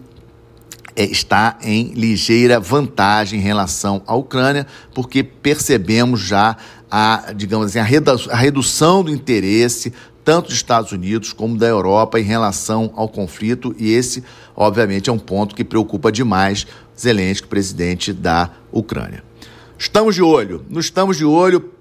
está 0.97 1.59
em 1.63 1.93
ligeira 1.95 2.61
vantagem 2.61 3.41
em 3.41 3.43
relação 3.43 4.03
à 4.07 4.15
Ucrânia, 4.15 4.67
porque 4.95 5.23
percebemos 5.23 6.21
já 6.21 6.57
a, 6.91 7.33
digamos 7.35 7.75
assim, 7.75 7.79
a 8.31 8.37
redução 8.37 9.03
do 9.03 9.11
interesse 9.11 9.93
tanto 10.25 10.47
dos 10.47 10.57
Estados 10.57 10.93
Unidos 10.93 11.33
como 11.33 11.57
da 11.57 11.67
Europa 11.67 12.21
em 12.21 12.23
relação 12.23 12.93
ao 12.95 13.09
conflito, 13.09 13.75
e 13.79 13.91
esse, 13.93 14.23
obviamente, 14.55 15.11
é 15.11 15.13
um 15.13 15.19
ponto 15.19 15.55
que 15.55 15.65
preocupa 15.65 16.13
demais 16.13 16.67
Zelensky, 16.99 17.49
presidente 17.49 18.13
da 18.13 18.51
Ucrânia. 18.71 19.25
Estamos 19.77 20.15
de 20.15 20.23
olho, 20.23 20.65
não 20.71 20.81
estamos 20.81 21.17
de 21.17 21.25
olho. 21.25 21.73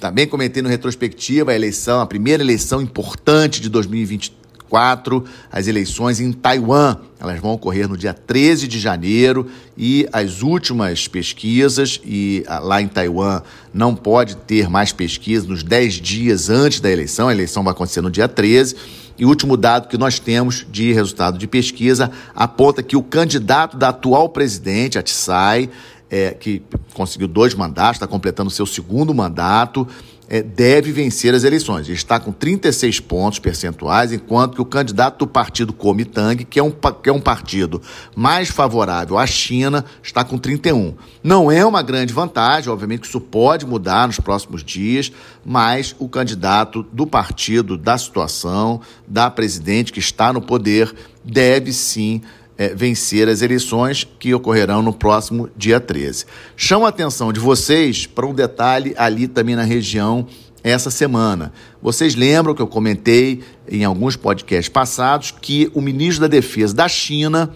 Também 0.00 0.26
comentei 0.26 0.62
no 0.62 0.68
retrospectiva 0.68 1.52
a 1.52 1.54
eleição, 1.54 2.00
a 2.00 2.06
primeira 2.06 2.42
eleição 2.42 2.80
importante 2.80 3.60
de 3.60 3.68
2023 3.68 4.43
2024, 4.74 5.24
as 5.50 5.66
eleições 5.66 6.20
em 6.20 6.32
Taiwan. 6.32 6.96
Elas 7.20 7.40
vão 7.40 7.52
ocorrer 7.52 7.88
no 7.88 7.96
dia 7.96 8.12
13 8.12 8.66
de 8.66 8.78
janeiro 8.78 9.48
e 9.78 10.06
as 10.12 10.42
últimas 10.42 11.08
pesquisas, 11.08 12.00
e 12.04 12.44
ah, 12.46 12.58
lá 12.58 12.82
em 12.82 12.88
Taiwan 12.88 13.40
não 13.72 13.94
pode 13.94 14.36
ter 14.36 14.68
mais 14.68 14.92
pesquisa 14.92 15.46
nos 15.46 15.62
10 15.62 15.94
dias 15.94 16.50
antes 16.50 16.80
da 16.80 16.90
eleição, 16.90 17.28
a 17.28 17.32
eleição 17.32 17.62
vai 17.62 17.72
acontecer 17.72 18.00
no 18.00 18.10
dia 18.10 18.28
13. 18.28 18.76
E 19.16 19.24
o 19.24 19.28
último 19.28 19.56
dado 19.56 19.86
que 19.88 19.96
nós 19.96 20.18
temos 20.18 20.66
de 20.68 20.92
resultado 20.92 21.38
de 21.38 21.46
pesquisa 21.46 22.10
aponta 22.34 22.82
que 22.82 22.96
o 22.96 23.02
candidato 23.02 23.76
da 23.76 23.90
atual 23.90 24.28
presidente, 24.28 25.00
Tsai, 25.00 25.70
é, 26.10 26.30
que 26.32 26.62
conseguiu 26.94 27.28
dois 27.28 27.54
mandatos, 27.54 27.96
está 27.96 28.08
completando 28.08 28.50
seu 28.50 28.66
segundo 28.66 29.14
mandato, 29.14 29.86
é, 30.28 30.42
deve 30.42 30.92
vencer 30.92 31.34
as 31.34 31.44
eleições. 31.44 31.86
Ele 31.86 31.96
está 31.96 32.18
com 32.18 32.32
36 32.32 33.00
pontos 33.00 33.38
percentuais, 33.38 34.12
enquanto 34.12 34.54
que 34.54 34.62
o 34.62 34.64
candidato 34.64 35.18
do 35.18 35.26
partido 35.26 35.72
Kuomintang, 35.72 36.44
que 36.44 36.58
é 36.58 36.62
um, 36.62 36.70
que 36.70 37.08
é 37.08 37.12
um 37.12 37.20
partido 37.20 37.80
mais 38.16 38.48
favorável 38.48 39.18
à 39.18 39.26
China, 39.26 39.84
está 40.02 40.24
com 40.24 40.38
31. 40.38 40.94
Não 41.22 41.50
é 41.50 41.64
uma 41.64 41.82
grande 41.82 42.12
vantagem, 42.12 42.72
obviamente 42.72 43.00
que 43.00 43.06
isso 43.06 43.20
pode 43.20 43.66
mudar 43.66 44.06
nos 44.06 44.18
próximos 44.18 44.64
dias, 44.64 45.12
mas 45.44 45.94
o 45.98 46.08
candidato 46.08 46.82
do 46.92 47.06
partido, 47.06 47.76
da 47.76 47.98
situação, 47.98 48.80
da 49.06 49.30
presidente 49.30 49.92
que 49.92 50.00
está 50.00 50.32
no 50.32 50.40
poder, 50.40 50.94
deve 51.24 51.72
sim 51.72 52.22
é, 52.56 52.74
vencer 52.74 53.28
as 53.28 53.42
eleições 53.42 54.06
que 54.18 54.34
ocorrerão 54.34 54.82
no 54.82 54.92
próximo 54.92 55.48
dia 55.56 55.80
13. 55.80 56.26
Chamo 56.56 56.86
a 56.86 56.88
atenção 56.88 57.32
de 57.32 57.40
vocês 57.40 58.06
para 58.06 58.26
um 58.26 58.34
detalhe 58.34 58.94
ali 58.96 59.26
também 59.26 59.56
na 59.56 59.64
região 59.64 60.26
essa 60.62 60.90
semana. 60.90 61.52
Vocês 61.82 62.14
lembram 62.14 62.54
que 62.54 62.62
eu 62.62 62.66
comentei 62.66 63.42
em 63.68 63.84
alguns 63.84 64.16
podcasts 64.16 64.68
passados 64.68 65.30
que 65.30 65.70
o 65.74 65.80
ministro 65.80 66.22
da 66.22 66.28
Defesa 66.28 66.74
da 66.74 66.88
China 66.88 67.54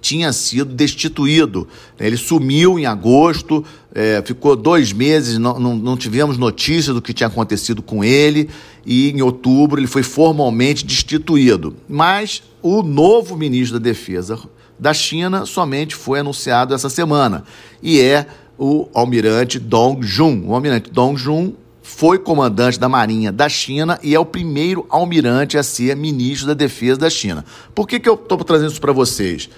tinha 0.00 0.32
sido 0.32 0.74
destituído. 0.74 1.66
Ele 1.98 2.16
sumiu 2.16 2.78
em 2.78 2.86
agosto, 2.86 3.64
é, 3.94 4.22
ficou 4.24 4.56
dois 4.56 4.92
meses, 4.92 5.38
não, 5.38 5.58
não, 5.58 5.76
não, 5.76 5.96
tivemos 5.96 6.38
notícia 6.38 6.92
do 6.92 7.02
que 7.02 7.12
tinha 7.12 7.26
acontecido 7.26 7.82
com 7.82 8.02
ele, 8.02 8.48
e 8.84 9.10
em 9.10 9.20
outubro 9.22 9.78
ele 9.78 9.86
foi 9.86 10.02
formalmente 10.02 10.84
destituído. 10.84 11.76
Mas 11.88 12.42
o 12.62 12.82
novo 12.82 13.36
ministro 13.36 13.78
da 13.78 13.84
Defesa 13.84 14.38
da 14.78 14.94
China 14.94 15.46
somente 15.46 15.94
foi 15.94 16.20
anunciado 16.20 16.74
essa 16.74 16.88
semana, 16.88 17.44
e 17.82 18.00
é 18.00 18.26
o 18.58 18.88
almirante 18.94 19.58
Dong 19.58 20.06
Jun. 20.06 20.44
O 20.46 20.54
almirante 20.54 20.90
Dong 20.90 21.18
Jun 21.18 21.52
foi 21.82 22.18
comandante 22.18 22.78
da 22.78 22.88
Marinha 22.88 23.30
da 23.30 23.48
China 23.48 23.98
e 24.02 24.14
é 24.14 24.18
o 24.18 24.24
primeiro 24.24 24.86
almirante 24.88 25.58
a 25.58 25.62
ser 25.62 25.96
ministro 25.96 26.46
da 26.46 26.54
Defesa 26.54 27.00
da 27.00 27.10
China. 27.10 27.44
Por 27.74 27.86
que, 27.86 27.98
que 28.00 28.08
eu 28.08 28.14
estou 28.14 28.38
trazendo 28.38 28.70
isso 28.70 28.80
para 28.80 28.92
vocês? 28.92 29.50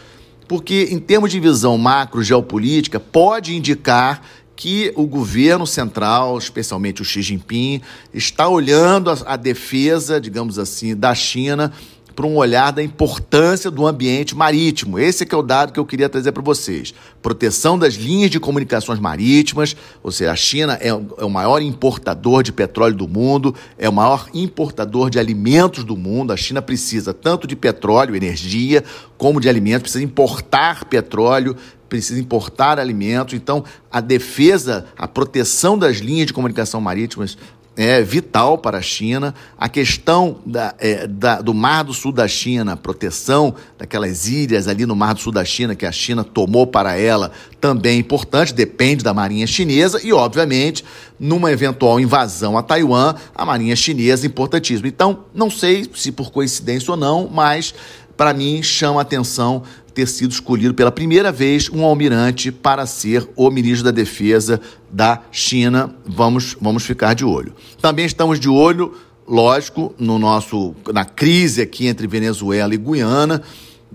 Porque, 0.46 0.88
em 0.90 0.98
termos 0.98 1.30
de 1.30 1.40
visão 1.40 1.76
macro 1.78 2.22
geopolítica, 2.22 2.98
pode 3.00 3.56
indicar 3.56 4.22
que 4.56 4.92
o 4.94 5.06
governo 5.06 5.66
central, 5.66 6.38
especialmente 6.38 7.02
o 7.02 7.04
Xi 7.04 7.22
Jinping, 7.22 7.80
está 8.12 8.48
olhando 8.48 9.10
a, 9.10 9.16
a 9.26 9.36
defesa, 9.36 10.20
digamos 10.20 10.58
assim, 10.58 10.94
da 10.94 11.14
China 11.14 11.72
para 12.14 12.26
um 12.26 12.36
olhar 12.36 12.70
da 12.70 12.82
importância 12.82 13.70
do 13.70 13.86
ambiente 13.86 14.34
marítimo. 14.34 14.98
Esse 14.98 15.24
é 15.24 15.34
é 15.34 15.38
o 15.38 15.42
dado 15.42 15.72
que 15.72 15.80
eu 15.80 15.84
queria 15.84 16.08
trazer 16.08 16.32
para 16.32 16.42
vocês. 16.42 16.94
Proteção 17.20 17.78
das 17.78 17.94
linhas 17.94 18.30
de 18.30 18.40
comunicações 18.40 18.98
marítimas, 18.98 19.76
ou 20.02 20.10
seja, 20.10 20.32
a 20.32 20.36
China 20.36 20.78
é, 20.80 20.88
é 20.88 21.24
o 21.24 21.30
maior 21.30 21.60
importador 21.60 22.42
de 22.42 22.52
petróleo 22.52 22.94
do 22.94 23.08
mundo, 23.08 23.54
é 23.76 23.88
o 23.88 23.92
maior 23.92 24.28
importador 24.32 25.10
de 25.10 25.18
alimentos 25.18 25.84
do 25.84 25.96
mundo. 25.96 26.32
A 26.32 26.36
China 26.36 26.62
precisa 26.62 27.12
tanto 27.12 27.46
de 27.46 27.56
petróleo, 27.56 28.14
energia, 28.14 28.84
como 29.18 29.40
de 29.40 29.48
alimentos, 29.48 29.82
precisa 29.82 30.04
importar 30.04 30.84
petróleo, 30.84 31.56
precisa 31.88 32.20
importar 32.20 32.78
alimentos. 32.78 33.34
Então, 33.34 33.64
a 33.90 34.00
defesa, 34.00 34.86
a 34.96 35.06
proteção 35.06 35.78
das 35.78 35.98
linhas 35.98 36.26
de 36.26 36.32
comunicação 36.32 36.80
marítimas 36.80 37.36
é 37.76 38.00
vital 38.02 38.58
para 38.58 38.78
a 38.78 38.82
China. 38.82 39.34
A 39.58 39.68
questão 39.68 40.38
da, 40.46 40.74
é, 40.78 41.06
da, 41.06 41.40
do 41.40 41.52
Mar 41.52 41.84
do 41.84 41.92
Sul 41.92 42.12
da 42.12 42.28
China, 42.28 42.76
proteção 42.76 43.54
daquelas 43.76 44.28
ilhas 44.28 44.68
ali 44.68 44.86
no 44.86 44.94
Mar 44.94 45.14
do 45.14 45.20
Sul 45.20 45.32
da 45.32 45.44
China 45.44 45.74
que 45.74 45.86
a 45.86 45.92
China 45.92 46.22
tomou 46.22 46.66
para 46.66 46.96
ela, 46.96 47.32
também 47.60 47.96
é 47.96 47.98
importante, 47.98 48.54
depende 48.54 49.02
da 49.02 49.12
Marinha 49.12 49.46
Chinesa 49.46 50.00
e, 50.04 50.12
obviamente, 50.12 50.84
numa 51.18 51.50
eventual 51.50 51.98
invasão 51.98 52.56
a 52.56 52.62
Taiwan, 52.62 53.14
a 53.34 53.44
Marinha 53.44 53.74
Chinesa 53.74 54.26
é 54.26 54.28
importantíssima. 54.28 54.88
Então, 54.88 55.24
não 55.34 55.50
sei 55.50 55.88
se 55.94 56.12
por 56.12 56.30
coincidência 56.30 56.90
ou 56.90 56.96
não, 56.96 57.28
mas 57.32 57.74
para 58.16 58.32
mim 58.32 58.62
chama 58.62 59.00
atenção 59.00 59.62
ter 59.94 60.08
sido 60.08 60.32
escolhido 60.32 60.74
pela 60.74 60.90
primeira 60.90 61.30
vez 61.30 61.70
um 61.70 61.84
almirante 61.84 62.50
para 62.50 62.84
ser 62.84 63.28
o 63.36 63.50
ministro 63.50 63.84
da 63.84 63.90
Defesa 63.90 64.60
da 64.90 65.22
China. 65.30 65.94
Vamos, 66.04 66.56
vamos 66.60 66.82
ficar 66.82 67.14
de 67.14 67.24
olho. 67.24 67.54
Também 67.80 68.04
estamos 68.04 68.40
de 68.40 68.48
olho, 68.48 68.94
lógico, 69.26 69.94
no 69.98 70.18
nosso 70.18 70.74
na 70.92 71.04
crise 71.04 71.62
aqui 71.62 71.86
entre 71.86 72.06
Venezuela 72.06 72.74
e 72.74 72.78
Guiana 72.78 73.42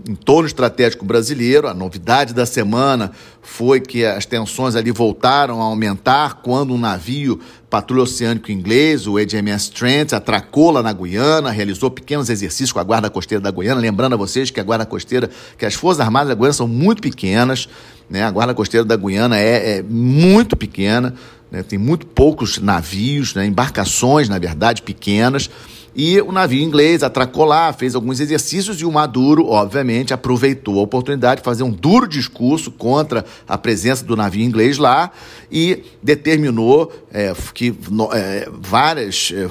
em 0.07 0.15
torno 0.15 0.47
estratégico 0.47 1.03
brasileiro. 1.03 1.67
A 1.67 1.73
novidade 1.73 2.33
da 2.33 2.45
semana 2.45 3.11
foi 3.41 3.79
que 3.79 4.05
as 4.05 4.25
tensões 4.25 4.75
ali 4.75 4.91
voltaram 4.91 5.61
a 5.61 5.65
aumentar 5.65 6.41
quando 6.41 6.73
um 6.73 6.77
navio 6.77 7.39
patrulha 7.69 8.03
oceânico 8.03 8.51
inglês, 8.51 9.05
o 9.05 9.13
HMS 9.13 9.69
Trent, 9.71 10.13
atracou 10.13 10.71
lá 10.71 10.81
na 10.81 10.91
Guiana, 10.91 11.51
realizou 11.51 11.91
pequenos 11.91 12.29
exercícios 12.29 12.71
com 12.71 12.79
a 12.79 12.83
Guarda 12.83 13.09
Costeira 13.09 13.41
da 13.41 13.51
Guiana. 13.51 13.79
Lembrando 13.79 14.13
a 14.13 14.17
vocês 14.17 14.49
que 14.49 14.59
a 14.59 14.63
Guarda 14.63 14.85
Costeira, 14.85 15.29
que 15.57 15.65
as 15.65 15.75
Forças 15.75 16.01
Armadas 16.01 16.29
da 16.29 16.35
Guiana 16.35 16.53
são 16.53 16.67
muito 16.67 17.01
pequenas, 17.01 17.69
né? 18.09 18.23
A 18.23 18.31
Guarda 18.31 18.55
Costeira 18.55 18.83
da 18.83 18.95
Guiana 18.95 19.37
é, 19.37 19.77
é 19.77 19.83
muito 19.83 20.57
pequena, 20.57 21.13
né? 21.51 21.61
tem 21.61 21.77
muito 21.77 22.07
poucos 22.07 22.57
navios, 22.57 23.35
né? 23.35 23.45
embarcações, 23.45 24.27
na 24.27 24.39
verdade, 24.39 24.81
pequenas. 24.81 25.49
E 25.95 26.21
o 26.21 26.31
navio 26.31 26.61
inglês 26.61 27.03
atracou 27.03 27.45
lá, 27.45 27.73
fez 27.73 27.95
alguns 27.95 28.19
exercícios 28.19 28.79
e 28.81 28.85
o 28.85 28.91
Maduro, 28.91 29.47
obviamente, 29.47 30.13
aproveitou 30.13 30.79
a 30.79 30.83
oportunidade 30.83 31.41
de 31.41 31.45
fazer 31.45 31.63
um 31.63 31.71
duro 31.71 32.07
discurso 32.07 32.71
contra 32.71 33.25
a 33.47 33.57
presença 33.57 34.05
do 34.05 34.15
navio 34.15 34.43
inglês 34.43 34.77
lá 34.77 35.11
e 35.51 35.83
determinou 36.01 36.91
é, 37.11 37.33
que 37.53 37.75
é, 38.13 38.49
várias. 38.51 39.33
É, 39.35 39.49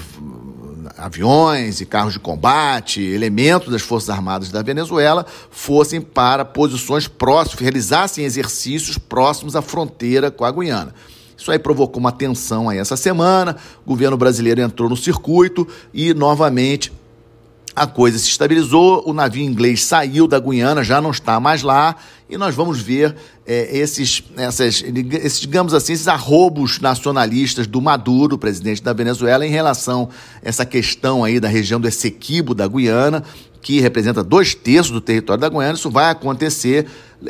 aviões 0.97 1.81
e 1.81 1.87
carros 1.87 2.15
de 2.15 2.19
combate, 2.19 3.01
elementos 3.01 3.71
das 3.71 3.83
Forças 3.83 4.11
Armadas 4.11 4.51
da 4.51 4.63
Venezuela, 4.63 5.25
fossem 5.49 6.01
para 6.01 6.45
posições 6.45 7.07
próximas, 7.07 7.61
realizassem 7.61 8.25
exercícios 8.25 8.99
próximos 8.99 9.55
à 9.55 9.63
fronteira 9.63 10.29
com 10.31 10.45
a 10.45 10.51
Guiana. 10.51 10.93
Isso 11.39 11.53
aí 11.53 11.59
provocou 11.59 12.01
uma 12.01 12.11
tensão 12.11 12.69
aí 12.69 12.79
essa 12.79 12.97
semana. 12.97 13.57
O 13.87 13.91
governo 13.91 14.17
brasileiro 14.17 14.61
entrou 14.61 14.91
no 14.91 14.97
circuito 14.97 15.67
e 15.95 16.13
novamente 16.13 16.93
a 17.79 17.87
coisa 17.87 18.19
se 18.19 18.29
estabilizou, 18.29 19.05
o 19.07 19.13
navio 19.13 19.45
inglês 19.45 19.85
saiu 19.85 20.27
da 20.27 20.41
Guiana, 20.41 20.83
já 20.83 21.01
não 21.01 21.13
está 21.13 21.39
mais 21.39 21.63
lá, 21.63 21.95
e 22.29 22.37
nós 22.37 22.53
vamos 22.53 22.81
ver 22.81 23.15
é, 23.47 23.79
esses, 23.79 24.25
essas, 24.37 24.83
esses, 24.83 25.41
digamos 25.41 25.73
assim, 25.73 25.93
esses 25.93 26.09
arrobos 26.09 26.81
nacionalistas 26.81 27.69
do 27.69 27.81
Maduro, 27.81 28.37
presidente 28.37 28.83
da 28.83 28.93
Venezuela, 28.93 29.47
em 29.47 29.51
relação 29.51 30.09
a 30.43 30.49
essa 30.49 30.67
questão 30.67 31.23
aí 31.23 31.39
da 31.39 31.47
região 31.47 31.81
do 31.81 31.87
Essequibo 31.87 32.53
da 32.53 32.67
Guiana, 32.67 33.23
que 33.61 33.81
representa 33.81 34.23
dois 34.23 34.55
terços 34.55 34.93
do 34.93 35.01
território 35.01 35.41
da 35.41 35.49
Guiana. 35.49 35.75
Isso 35.75 35.91
vai 35.91 36.11
acontecer, 36.11 36.87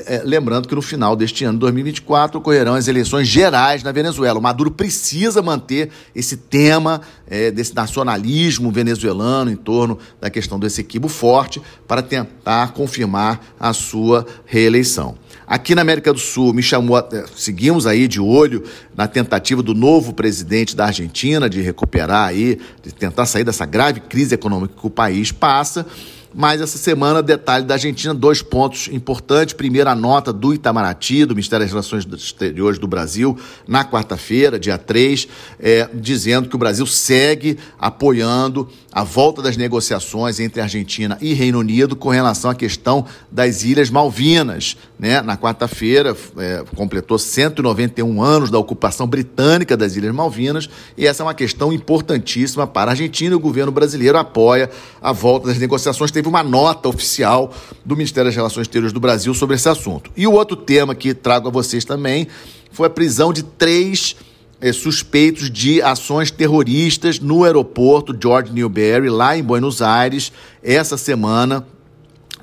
é, 0.06 0.22
lembrando 0.24 0.68
que 0.68 0.74
no 0.74 0.82
final 0.82 1.16
deste 1.16 1.44
ano, 1.44 1.58
2024, 1.58 2.38
ocorrerão 2.38 2.74
as 2.74 2.88
eleições 2.88 3.26
gerais 3.26 3.82
na 3.82 3.92
Venezuela. 3.92 4.38
O 4.38 4.42
Maduro 4.42 4.70
precisa 4.70 5.42
manter 5.42 5.90
esse 6.14 6.36
tema 6.36 7.00
é, 7.28 7.50
desse 7.50 7.74
nacionalismo 7.74 8.70
venezuelano 8.70 9.50
em 9.50 9.56
torno 9.56 9.98
da 10.20 10.30
questão 10.30 10.58
do 10.58 10.66
Essequibo 10.66 11.08
forte 11.08 11.60
para 11.86 12.02
tentar 12.02 12.72
confirmar 12.72 13.40
a 13.58 13.72
sua 13.72 14.26
reeleição. 14.44 15.16
Aqui 15.48 15.74
na 15.74 15.80
América 15.80 16.12
do 16.12 16.18
Sul, 16.18 16.52
me 16.52 16.62
chamou, 16.62 17.02
seguimos 17.34 17.86
aí 17.86 18.06
de 18.06 18.20
olho 18.20 18.64
na 18.94 19.08
tentativa 19.08 19.62
do 19.62 19.72
novo 19.72 20.12
presidente 20.12 20.76
da 20.76 20.84
Argentina 20.84 21.48
de 21.48 21.62
recuperar 21.62 22.28
aí, 22.28 22.58
de 22.82 22.92
tentar 22.92 23.24
sair 23.24 23.44
dessa 23.44 23.64
grave 23.64 24.00
crise 24.00 24.34
econômica 24.34 24.74
que 24.78 24.86
o 24.86 24.90
país 24.90 25.32
passa. 25.32 25.86
Mas 26.34 26.60
essa 26.60 26.76
semana, 26.76 27.22
detalhe 27.22 27.64
da 27.64 27.74
Argentina, 27.74 28.12
dois 28.12 28.42
pontos 28.42 28.88
importantes. 28.92 29.54
Primeiro, 29.54 29.88
a 29.88 29.94
nota 29.94 30.32
do 30.32 30.52
Itamaraty, 30.52 31.24
do 31.24 31.34
Ministério 31.34 31.64
das 31.64 31.72
Relações 31.72 32.06
Exteriores 32.06 32.78
do 32.78 32.86
Brasil, 32.86 33.36
na 33.66 33.84
quarta-feira, 33.84 34.58
dia 34.58 34.76
3, 34.76 35.26
é, 35.58 35.88
dizendo 35.94 36.48
que 36.48 36.54
o 36.54 36.58
Brasil 36.58 36.86
segue 36.86 37.58
apoiando 37.78 38.68
a 38.92 39.04
volta 39.04 39.40
das 39.40 39.56
negociações 39.56 40.40
entre 40.40 40.60
Argentina 40.60 41.16
e 41.20 41.32
Reino 41.32 41.58
Unido 41.58 41.94
com 41.94 42.08
relação 42.08 42.50
à 42.50 42.54
questão 42.54 43.06
das 43.30 43.62
Ilhas 43.62 43.90
Malvinas. 43.90 44.76
Né? 44.98 45.22
Na 45.22 45.36
quarta-feira, 45.36 46.16
é, 46.36 46.64
completou 46.74 47.18
191 47.18 48.22
anos 48.22 48.50
da 48.50 48.58
ocupação 48.58 49.06
britânica 49.06 49.76
das 49.76 49.96
Ilhas 49.96 50.14
Malvinas, 50.14 50.68
e 50.96 51.06
essa 51.06 51.22
é 51.22 51.24
uma 51.24 51.34
questão 51.34 51.72
importantíssima 51.72 52.66
para 52.66 52.90
a 52.90 52.92
Argentina 52.92 53.32
e 53.32 53.36
o 53.36 53.40
governo 53.40 53.70
brasileiro 53.72 54.18
apoia 54.18 54.70
a 55.00 55.12
volta 55.12 55.48
das 55.48 55.58
negociações 55.58 56.10
teve 56.18 56.28
uma 56.28 56.42
nota 56.42 56.88
oficial 56.88 57.54
do 57.84 57.94
Ministério 57.94 58.28
das 58.28 58.34
Relações 58.34 58.62
Exteriores 58.62 58.92
do 58.92 58.98
Brasil 58.98 59.32
sobre 59.34 59.54
esse 59.54 59.68
assunto. 59.68 60.10
E 60.16 60.26
o 60.26 60.32
outro 60.32 60.56
tema 60.56 60.92
que 60.92 61.14
trago 61.14 61.46
a 61.46 61.50
vocês 61.50 61.84
também 61.84 62.26
foi 62.72 62.88
a 62.88 62.90
prisão 62.90 63.32
de 63.32 63.44
três 63.44 64.16
eh, 64.60 64.72
suspeitos 64.72 65.48
de 65.48 65.80
ações 65.80 66.32
terroristas 66.32 67.20
no 67.20 67.44
aeroporto 67.44 68.16
George 68.20 68.52
Newberry, 68.52 69.08
lá 69.08 69.38
em 69.38 69.44
Buenos 69.44 69.80
Aires, 69.80 70.32
essa 70.60 70.96
semana, 70.96 71.64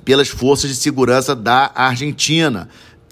pelas 0.06 0.30
forças 0.30 0.70
de 0.70 0.78
segurança 0.78 1.36
da 1.36 1.70
Argentina 1.76 2.70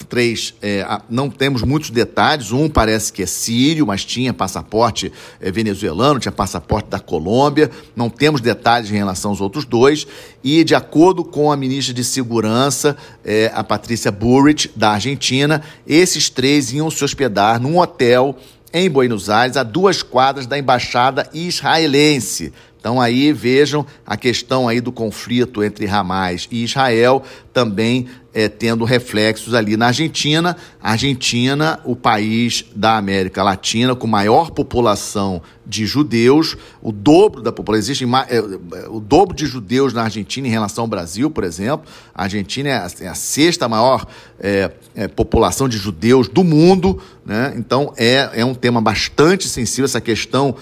três, 0.09 0.53
é, 0.62 0.85
não 1.09 1.29
temos 1.29 1.62
muitos 1.62 1.89
detalhes. 1.89 2.51
Um 2.51 2.69
parece 2.69 3.12
que 3.12 3.23
é 3.23 3.25
sírio, 3.25 3.88
mas 3.88 4.03
tinha 4.03 4.33
passaporte 4.33 5.12
é, 5.39 5.51
venezuelano, 5.51 6.19
tinha 6.19 6.31
passaporte 6.31 6.89
da 6.89 7.00
Colômbia. 7.00 7.69
Não 7.95 8.09
temos 8.09 8.41
detalhes 8.41 8.91
em 8.91 8.95
relação 8.95 9.31
aos 9.31 9.41
outros 9.41 9.65
dois. 9.65 10.05
E, 10.43 10.63
de 10.63 10.75
acordo 10.75 11.23
com 11.23 11.51
a 11.51 11.57
ministra 11.57 11.93
de 11.93 12.03
Segurança, 12.03 12.97
é, 13.23 13.51
a 13.53 13.63
Patrícia 13.63 14.12
Burrich, 14.12 14.69
da 14.75 14.91
Argentina, 14.91 15.62
esses 15.88 16.29
três 16.29 16.71
iam 16.73 16.91
se 16.91 17.03
hospedar 17.03 17.59
num 17.59 17.79
hotel 17.79 18.38
em 18.73 18.89
Buenos 18.89 19.29
Aires, 19.29 19.55
a 19.55 19.62
duas 19.62 20.01
quadras 20.01 20.47
da 20.47 20.57
embaixada 20.57 21.29
israelense. 21.31 22.51
Então 22.83 22.99
aí 22.99 23.31
vejam 23.31 23.85
a 24.05 24.17
questão 24.17 24.67
aí 24.67 24.81
do 24.81 24.91
conflito 24.91 25.63
entre 25.63 25.87
Hamas 25.87 26.49
e 26.51 26.65
Israel 26.65 27.23
também 27.53 28.07
é, 28.33 28.49
tendo 28.49 28.83
reflexos 28.83 29.53
ali 29.53 29.77
na 29.77 29.87
Argentina. 29.87 30.57
Argentina, 30.81 31.79
o 31.85 31.95
país 31.95 32.65
da 32.75 32.97
América 32.97 33.41
Latina 33.41 33.95
com 33.95 34.05
maior 34.05 34.51
população 34.51 35.41
de 35.65 35.85
judeus, 35.85 36.57
o 36.81 36.91
dobro 36.91 37.41
da 37.41 37.53
população, 37.53 37.79
existe 37.79 38.03
é, 38.03 38.87
o 38.89 38.99
dobro 38.99 39.33
de 39.33 39.45
judeus 39.45 39.93
na 39.93 40.03
Argentina 40.03 40.45
em 40.45 40.51
relação 40.51 40.83
ao 40.83 40.87
Brasil, 40.89 41.31
por 41.31 41.45
exemplo. 41.45 41.85
A 42.13 42.23
Argentina 42.23 42.67
é 42.67 42.73
a, 42.73 42.87
é 42.99 43.07
a 43.07 43.15
sexta 43.15 43.69
maior 43.69 44.05
é, 44.37 44.71
é, 44.93 45.07
população 45.07 45.69
de 45.69 45.77
judeus 45.77 46.27
do 46.27 46.43
mundo, 46.43 47.01
né? 47.25 47.53
Então 47.55 47.93
é, 47.95 48.29
é 48.33 48.43
um 48.43 48.53
tema 48.53 48.81
bastante 48.81 49.47
sensível 49.47 49.85
essa 49.85 50.01
questão 50.01 50.53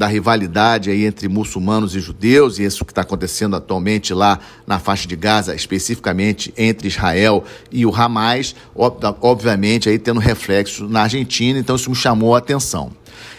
da 0.00 0.06
rivalidade 0.06 0.88
aí 0.88 1.04
entre 1.04 1.28
muçulmanos 1.28 1.94
e 1.94 2.00
judeus, 2.00 2.58
e 2.58 2.64
isso 2.64 2.86
que 2.86 2.90
está 2.90 3.02
acontecendo 3.02 3.54
atualmente 3.54 4.14
lá 4.14 4.38
na 4.66 4.78
faixa 4.78 5.06
de 5.06 5.14
Gaza, 5.14 5.54
especificamente 5.54 6.54
entre 6.56 6.88
Israel 6.88 7.44
e 7.70 7.84
o 7.84 7.94
Hamas, 7.94 8.54
obviamente 9.20 9.90
aí 9.90 9.98
tendo 9.98 10.18
reflexo 10.18 10.88
na 10.88 11.02
Argentina, 11.02 11.58
então 11.58 11.76
isso 11.76 11.90
me 11.90 11.96
chamou 11.96 12.34
a 12.34 12.38
atenção. 12.38 12.90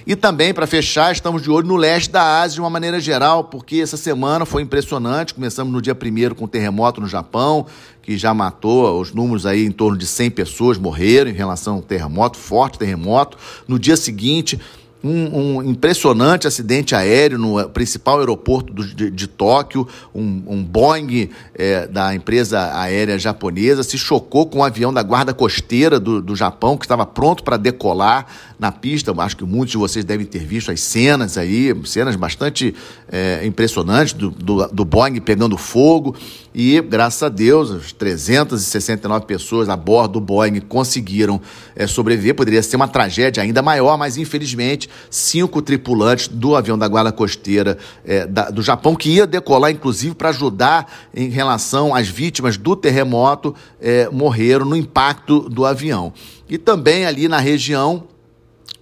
E 0.06 0.16
também, 0.16 0.54
para 0.54 0.68
fechar, 0.68 1.12
estamos 1.12 1.42
de 1.42 1.50
olho 1.50 1.68
no 1.68 1.76
leste 1.76 2.12
da 2.12 2.42
Ásia 2.42 2.56
de 2.56 2.62
uma 2.62 2.70
maneira 2.70 3.00
geral, 3.00 3.46
porque 3.46 3.78
essa 3.78 3.98
semana 3.98 4.46
foi 4.46 4.62
impressionante. 4.62 5.34
Começamos 5.34 5.72
no 5.72 5.82
dia 5.82 5.96
1 5.96 6.36
com 6.36 6.46
o 6.46 6.48
terremoto 6.48 7.02
no 7.02 7.08
Japão, 7.08 7.66
que 8.02 8.18
já 8.18 8.34
matou 8.34 9.00
os 9.00 9.14
números 9.14 9.46
aí 9.46 9.66
em 9.66 9.72
torno 9.72 9.98
de 9.98 10.06
100 10.08 10.32
pessoas 10.32 10.78
morreram 10.78 11.30
em 11.30 11.34
relação 11.34 11.76
ao 11.76 11.82
terremoto, 11.82 12.38
forte 12.38 12.80
terremoto. 12.80 13.38
No 13.68 13.78
dia 13.78 13.96
seguinte, 13.96 14.60
um, 15.04 15.58
um, 15.58 15.64
impressionante 15.64 16.48
acidente 16.48 16.96
aéreo 16.96 17.38
no 17.38 17.70
principal 17.70 18.20
aeroporto 18.20 18.72
do, 18.72 18.86
de, 18.86 19.10
de, 19.10 19.28
Tóquio. 19.28 19.88
Um, 20.14 20.44
um 20.48 20.64
Boeing 20.64 21.30
é, 21.56 21.88
da 21.88 22.14
empresa 22.14 22.72
aérea 22.76 23.18
japonesa 23.18 23.84
se 23.84 23.98
chocou 23.98 24.46
com 24.46 24.60
um 24.60 24.64
avião 24.64 24.94
da 24.94 25.02
guarda 25.02 25.34
costeira 25.34 26.00
do, 26.00 26.22
do 26.22 26.36
Japão 26.36 26.78
que 26.78 26.86
estava 26.86 27.06
pronto 27.06 27.44
para 27.44 27.58
decolar 27.58 28.28
na 28.60 28.72
pista. 28.72 29.12
Acho 29.18 29.38
que 29.38 29.44
muitos 29.44 29.72
de 29.72 29.78
vocês 29.78 30.06
devem 30.06 30.26
ter 30.26 30.46
visto 30.46 30.72
as 30.72 30.82
cenas 30.82 31.38
aí, 31.38 31.76
cenas 31.86 32.16
bastante 32.16 32.76
é, 33.12 33.46
impressionantes 33.46 34.14
do, 34.14 34.30
do, 34.30 34.68
do 34.68 34.86
Boeing 34.86 35.20
pegando 35.20 35.58
fogo. 35.58 36.16
E, 36.54 36.82
graças 36.82 37.24
a 37.24 37.30
Deus, 37.30 37.72
as 37.72 37.92
369 37.94 39.26
pessoas 39.26 39.70
a 39.70 39.76
bordo 39.76 40.14
do 40.14 40.22
Boeing 40.22 40.60
conseguiram 40.60 41.42
é, 41.76 41.88
sobreviver. 41.88 42.36
Poderia 42.36 42.62
ser 42.62 42.76
uma 42.76 42.90
tragédia 42.90 43.42
ainda 43.42 43.62
maior, 43.62 43.98
mas 43.98 44.18
infelizmente, 44.18 44.90
cinco 45.10 45.62
tripulantes 45.62 46.28
do 46.28 46.56
avião 46.56 46.78
da 46.78 46.88
Guarda 46.88 47.12
Costeira 47.12 47.78
é, 48.06 48.26
da, 48.26 48.50
do 48.50 48.62
Japão, 48.62 48.96
que 48.96 49.10
ia 49.10 49.28
decolar, 49.28 49.72
inclusive, 49.72 50.16
para 50.16 50.30
ajudar 50.30 50.92
em 51.14 51.30
relação 51.30 51.94
às 51.94 52.08
vítimas 52.08 52.58
do 52.58 52.76
terremoto, 52.76 53.56
é, 53.80 54.10
morreram 54.10 54.66
no 54.66 54.76
impacto 54.76 55.50
do 55.50 55.66
avião. 55.66 56.14
E 56.50 56.58
também 56.58 57.06
ali 57.06 57.28
na 57.28 57.40
região 57.40 58.04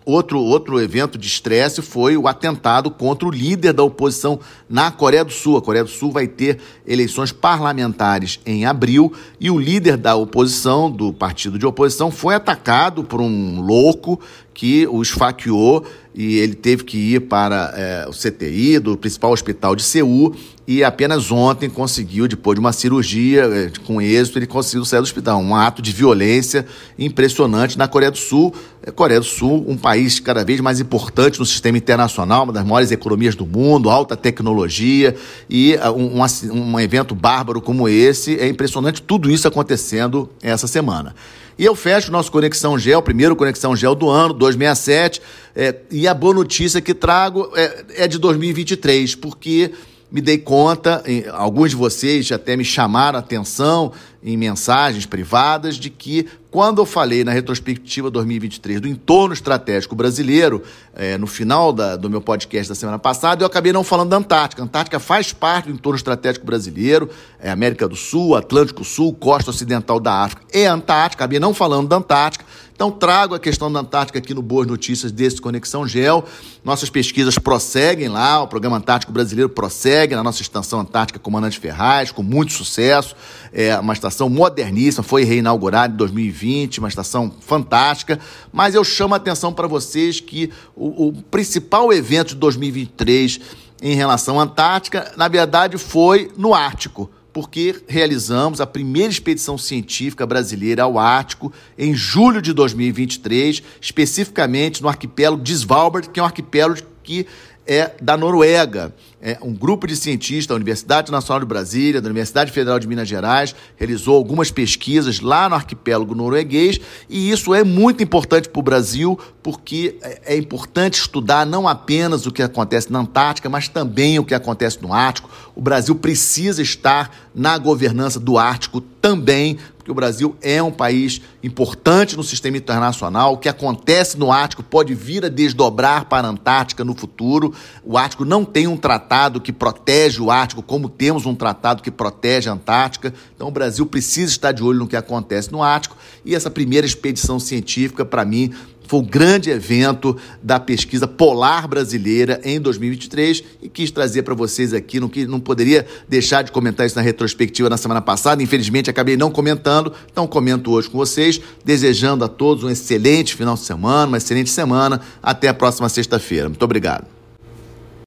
Outro, 0.10 0.40
outro 0.40 0.82
evento 0.82 1.20
de 1.20 1.28
estresse 1.28 1.84
foi 1.84 2.18
o 2.18 2.28
atentado 2.28 2.90
contra 2.90 3.28
o 3.28 3.32
líder 3.32 3.74
da 3.74 3.84
oposição 3.84 4.40
na 4.68 4.90
Coreia 4.90 5.24
do 5.24 5.32
Sul. 5.32 5.56
A 5.56 5.62
Coreia 5.62 5.84
do 5.84 5.90
Sul 5.92 6.12
vai 6.12 6.28
ter 6.28 6.58
eleições 6.84 7.32
parlamentares 7.32 8.40
em 8.44 8.66
abril 8.66 9.14
e 9.40 9.52
o 9.52 9.60
líder 9.60 9.98
da 9.98 10.16
oposição, 10.16 10.90
do 10.90 11.14
partido 11.14 11.60
de 11.60 11.66
oposição, 11.68 12.10
foi 12.10 12.34
atacado 12.34 13.04
por 13.04 13.22
um 13.22 13.62
louco 13.62 14.20
que 14.52 14.88
o 14.88 15.00
esfaqueou 15.00 15.86
e 16.14 16.40
ele 16.40 16.56
teve 16.56 16.84
que 16.84 16.98
ir 16.98 17.22
para 17.22 17.72
é, 17.78 18.06
o 18.10 18.12
CTI 18.12 18.80
do 18.80 18.98
principal 18.98 19.32
hospital 19.32 19.76
de 19.76 19.84
Seul 19.84 20.36
e 20.72 20.84
apenas 20.84 21.32
ontem 21.32 21.68
conseguiu, 21.68 22.28
depois 22.28 22.54
de 22.54 22.60
uma 22.60 22.72
cirurgia 22.72 23.42
é, 23.46 23.72
com 23.88 24.00
êxito, 24.00 24.38
ele 24.38 24.46
conseguiu 24.46 24.86
sair 24.86 25.00
do 25.00 25.04
hospital. 25.04 25.40
Um 25.42 25.56
ato 25.56 25.82
de 25.82 25.92
violência 25.92 26.64
impressionante 27.00 27.76
na 27.76 27.88
Coreia 27.88 28.12
do 28.12 28.20
Sul. 28.20 28.54
É, 28.84 28.92
Coreia 28.92 29.20
do 29.20 29.26
Sul, 29.26 29.66
um 29.68 29.76
país 29.76 30.20
cada 30.20 30.46
vez 30.46 30.62
mais 30.62 30.80
importante 30.80 31.40
no 31.40 31.46
sistema 31.48 31.76
internacional, 31.76 32.44
uma 32.44 32.54
das 32.54 32.64
maiores 32.64 32.92
economias 32.92 33.34
do 33.34 33.48
mundo, 33.48 33.90
alta 33.90 34.16
tecnologia, 34.16 35.16
e 35.50 35.74
é, 35.74 35.90
um, 35.90 36.22
um, 36.22 36.62
um 36.74 36.80
evento 36.80 37.16
bárbaro 37.16 37.60
como 37.60 37.90
esse, 37.90 38.40
é 38.40 38.48
impressionante 38.48 39.02
tudo 39.02 39.32
isso 39.32 39.48
acontecendo 39.48 40.30
essa 40.40 40.68
semana. 40.68 41.16
E 41.58 41.66
eu 41.66 41.74
fecho 41.74 42.12
nosso 42.12 42.32
Conexão 42.32 42.78
Gel, 42.78 43.02
primeiro 43.02 43.36
Conexão 43.36 43.76
Gel 43.76 43.96
do 43.96 44.08
ano, 44.08 44.36
267. 44.36 45.20
É, 45.56 45.76
e 45.90 46.08
a 46.08 46.14
boa 46.14 46.36
notícia 46.36 46.80
que 46.80 46.94
trago 46.94 47.52
é, 47.56 48.04
é 48.04 48.08
de 48.08 48.20
2023, 48.20 49.16
porque 49.16 49.72
me 50.12 50.22
dei 50.22 50.38
conta, 50.38 51.04
alguns 51.34 51.70
de 51.72 51.76
vocês 51.76 52.32
até 52.32 52.58
me 52.58 52.66
chamaram 52.66 53.18
a 53.18 53.20
atenção 53.20 53.92
em 54.24 54.36
mensagens 54.36 55.06
privadas, 55.06 55.76
de 55.76 55.90
que 55.90 56.28
quando 56.52 56.82
eu 56.82 56.86
falei 56.86 57.24
na 57.24 57.32
retrospectiva 57.32 58.10
2023 58.10 58.82
do 58.82 58.88
entorno 58.88 59.34
estratégico 59.34 59.96
brasileiro, 59.96 60.64
é, 60.96 61.18
no 61.18 61.28
final 61.28 61.72
da, 61.72 61.96
do 61.96 62.10
meu 62.10 62.22
podcast 62.22 62.68
da 62.68 62.76
semana 62.76 62.98
passada, 62.98 63.44
eu 63.44 63.48
acabei 63.48 63.72
não 63.72 63.84
falando 63.84 64.10
da 64.10 64.18
Antártica. 64.18 64.62
A 64.62 64.66
Antártica 64.66 65.00
faz 65.00 65.32
parte 65.32 65.68
do 65.68 65.76
entorno 65.76 65.96
estratégico 65.96 66.46
brasileiro, 66.46 67.10
é 67.40 67.52
América 67.52 67.88
do 67.88 67.96
Sul, 67.96 68.36
Atlântico 68.36 68.84
Sul, 68.84 69.14
costa 69.14 69.52
ocidental 69.52 70.00
da 70.00 70.24
África 70.24 70.42
e 70.52 70.66
Antártica. 70.66 71.24
Acabei 71.24 71.40
não 71.40 71.54
falando 71.54 71.88
da 71.88 71.98
Antártica. 71.98 72.44
Então 72.80 72.90
trago 72.92 73.36
a 73.36 73.40
questão 73.40 73.70
da 73.70 73.82
Antártica 73.82 74.20
aqui 74.20 74.34
no 74.34 74.42
Boas 74.42 74.66
Notícias 74.66 75.12
desse 75.12 75.42
Conexão 75.42 75.86
Gel. 75.86 76.24
Nossas 76.64 76.90
pesquisas 76.90 77.38
prosseguem 77.38 78.08
lá, 78.08 78.42
o 78.42 78.48
Programa 78.48 78.78
Antártico 78.78 79.12
Brasileiro 79.12 79.50
prossegue 79.50 80.16
na 80.16 80.24
nossa 80.24 80.42
estação 80.42 80.80
Antártica 80.80 81.20
Comandante 81.20 81.60
Ferraz, 81.60 82.10
com 82.14 82.24
muito 82.24 82.54
sucesso. 82.54 83.18
É 83.52 83.78
uma 83.78 83.92
estação 83.92 84.30
moderníssima, 84.30 85.04
foi 85.04 85.26
reinaugurada 85.26 85.94
em 85.94 85.98
2020, 85.98 86.80
uma 86.80 86.88
estação 86.88 87.30
fantástica. 87.42 88.18
Mas 88.50 88.76
eu 88.76 88.84
chamo 88.86 89.14
a 89.14 89.18
atenção 89.18 89.52
para 89.52 89.68
vocês 89.68 90.22
que 90.22 90.50
o, 90.74 91.10
o 91.10 91.14
principal 91.24 91.92
evento 91.92 92.30
de 92.30 92.36
2023 92.36 93.42
em 93.82 93.94
relação 93.94 94.40
à 94.40 94.44
Antártica, 94.44 95.12
na 95.18 95.28
verdade, 95.28 95.78
foi 95.78 96.32
no 96.38 96.54
Ártico 96.54 97.10
porque 97.40 97.74
realizamos 97.88 98.60
a 98.60 98.68
primeira 98.68 99.10
expedição 99.10 99.58
científica 99.58 100.26
brasileira 100.26 100.84
ao 100.84 101.00
Ártico 101.00 101.54
em 101.78 101.96
julho 101.96 102.42
de 102.42 102.52
2023, 102.52 103.64
especificamente 103.80 104.82
no 104.82 104.90
arquipélago 104.90 105.42
de 105.42 105.54
Svalbard, 105.54 106.10
que 106.10 106.20
é 106.20 106.24
um 106.24 106.26
arquipélago 106.26 106.82
que 107.02 107.26
é 107.66 107.94
da 108.02 108.18
Noruega. 108.18 108.94
É 109.22 109.38
um 109.42 109.54
grupo 109.54 109.86
de 109.86 109.98
cientistas 109.98 110.48
da 110.48 110.56
Universidade 110.56 111.12
Nacional 111.12 111.42
de 111.42 111.46
Brasília, 111.46 112.00
da 112.00 112.08
Universidade 112.08 112.54
Federal 112.54 112.80
de 112.80 112.88
Minas 112.88 113.08
Gerais, 113.08 113.54
realizou 113.76 114.16
algumas 114.16 114.50
pesquisas 114.50 115.20
lá 115.20 115.50
no 115.50 115.56
arquipélago 115.56 116.16
norueguês, 116.16 116.80
e 117.10 117.30
isso 117.30 117.54
é 117.54 117.62
muito 117.62 118.02
importante 118.02 118.48
para 118.48 118.60
o 118.60 118.64
Brasil, 118.64 119.20
porque 119.44 119.98
é, 120.02 120.36
é 120.36 120.38
importante 120.38 121.02
estudar 121.02 121.46
não 121.46 121.68
apenas 121.68 122.26
o 122.26 122.32
que 122.32 122.42
acontece 122.42 122.94
na 122.94 123.00
Antártica, 123.00 123.50
mas 123.50 123.68
também 123.68 124.18
o 124.20 124.24
que 124.24 124.34
acontece 124.34 124.82
no 124.82 124.94
Ártico. 124.94 125.30
O 125.54 125.62
Brasil 125.62 125.96
precisa 125.96 126.62
estar 126.62 127.14
na 127.36 127.58
governança 127.58 128.22
do 128.22 128.38
Ártico 128.38 128.80
também, 128.80 129.58
porque 129.78 129.92
o 129.92 129.96
Brasil 129.96 130.36
é 130.42 130.62
um 130.62 130.72
país 130.72 131.22
importante 131.42 132.16
no 132.16 132.24
sistema 132.24 132.58
internacional. 132.58 133.34
O 133.34 133.38
que 133.38 133.50
acontece 133.50 134.18
no 134.18 134.32
Ártico 134.32 134.62
pode 134.62 134.94
vir 134.94 135.26
a 135.26 135.30
desdobrar 135.30 136.06
para 136.06 136.28
a 136.28 136.32
Antártica 136.32 136.84
no 136.84 136.94
futuro. 136.94 137.54
O 137.84 137.98
Ártico 137.98 138.24
não 138.24 138.44
tem 138.44 138.68
um 138.68 138.78
tratado 138.78 139.09
que 139.42 139.52
protege 139.52 140.22
o 140.22 140.30
Ártico, 140.30 140.62
como 140.62 140.88
temos 140.88 141.26
um 141.26 141.34
tratado 141.34 141.82
que 141.82 141.90
protege 141.90 142.50
a 142.50 142.54
Antártica. 142.54 143.14
Então 143.36 143.48
o 143.48 143.52
Brasil 143.52 143.86
precisa 143.86 144.32
estar 144.32 144.52
de 144.52 144.64
olho 144.64 144.80
no 144.80 144.88
que 144.88 144.96
acontece 144.96 145.52
no 145.52 145.64
Ártico. 145.64 145.98
E 146.24 146.36
essa 146.36 146.50
primeira 146.50 146.86
expedição 146.86 147.40
científica, 147.40 148.06
para 148.06 148.24
mim, 148.24 148.54
foi 148.90 149.00
o 149.02 149.04
grande 149.04 149.52
evento 149.52 150.18
da 150.42 150.60
pesquisa 150.60 151.08
polar 151.08 151.68
brasileira 151.68 152.42
em 152.44 152.60
2023 152.60 153.44
e 153.62 153.70
quis 153.70 153.92
trazer 153.92 154.24
para 154.24 154.34
vocês 154.34 154.74
aqui, 154.74 155.00
não, 155.00 155.12
não 155.28 155.40
poderia 155.40 155.86
deixar 156.08 156.42
de 156.42 156.52
comentar 156.52 156.88
isso 156.88 156.96
na 156.96 157.04
retrospectiva 157.04 157.70
na 157.70 157.78
semana 157.78 158.02
passada, 158.02 158.42
infelizmente 158.42 158.90
acabei 158.90 159.16
não 159.16 159.30
comentando, 159.30 159.94
então 160.12 160.26
comento 160.26 160.72
hoje 160.72 160.90
com 160.90 160.98
vocês, 160.98 161.40
desejando 161.64 162.26
a 162.26 162.28
todos 162.28 162.64
um 162.64 162.70
excelente 162.70 163.36
final 163.36 163.54
de 163.54 163.62
semana, 163.62 164.08
uma 164.08 164.18
excelente 164.18 164.50
semana, 164.50 165.00
até 165.22 165.48
a 165.48 165.54
próxima 165.54 165.88
sexta-feira. 165.88 166.50
Muito 166.50 166.66
obrigado. 166.66 167.19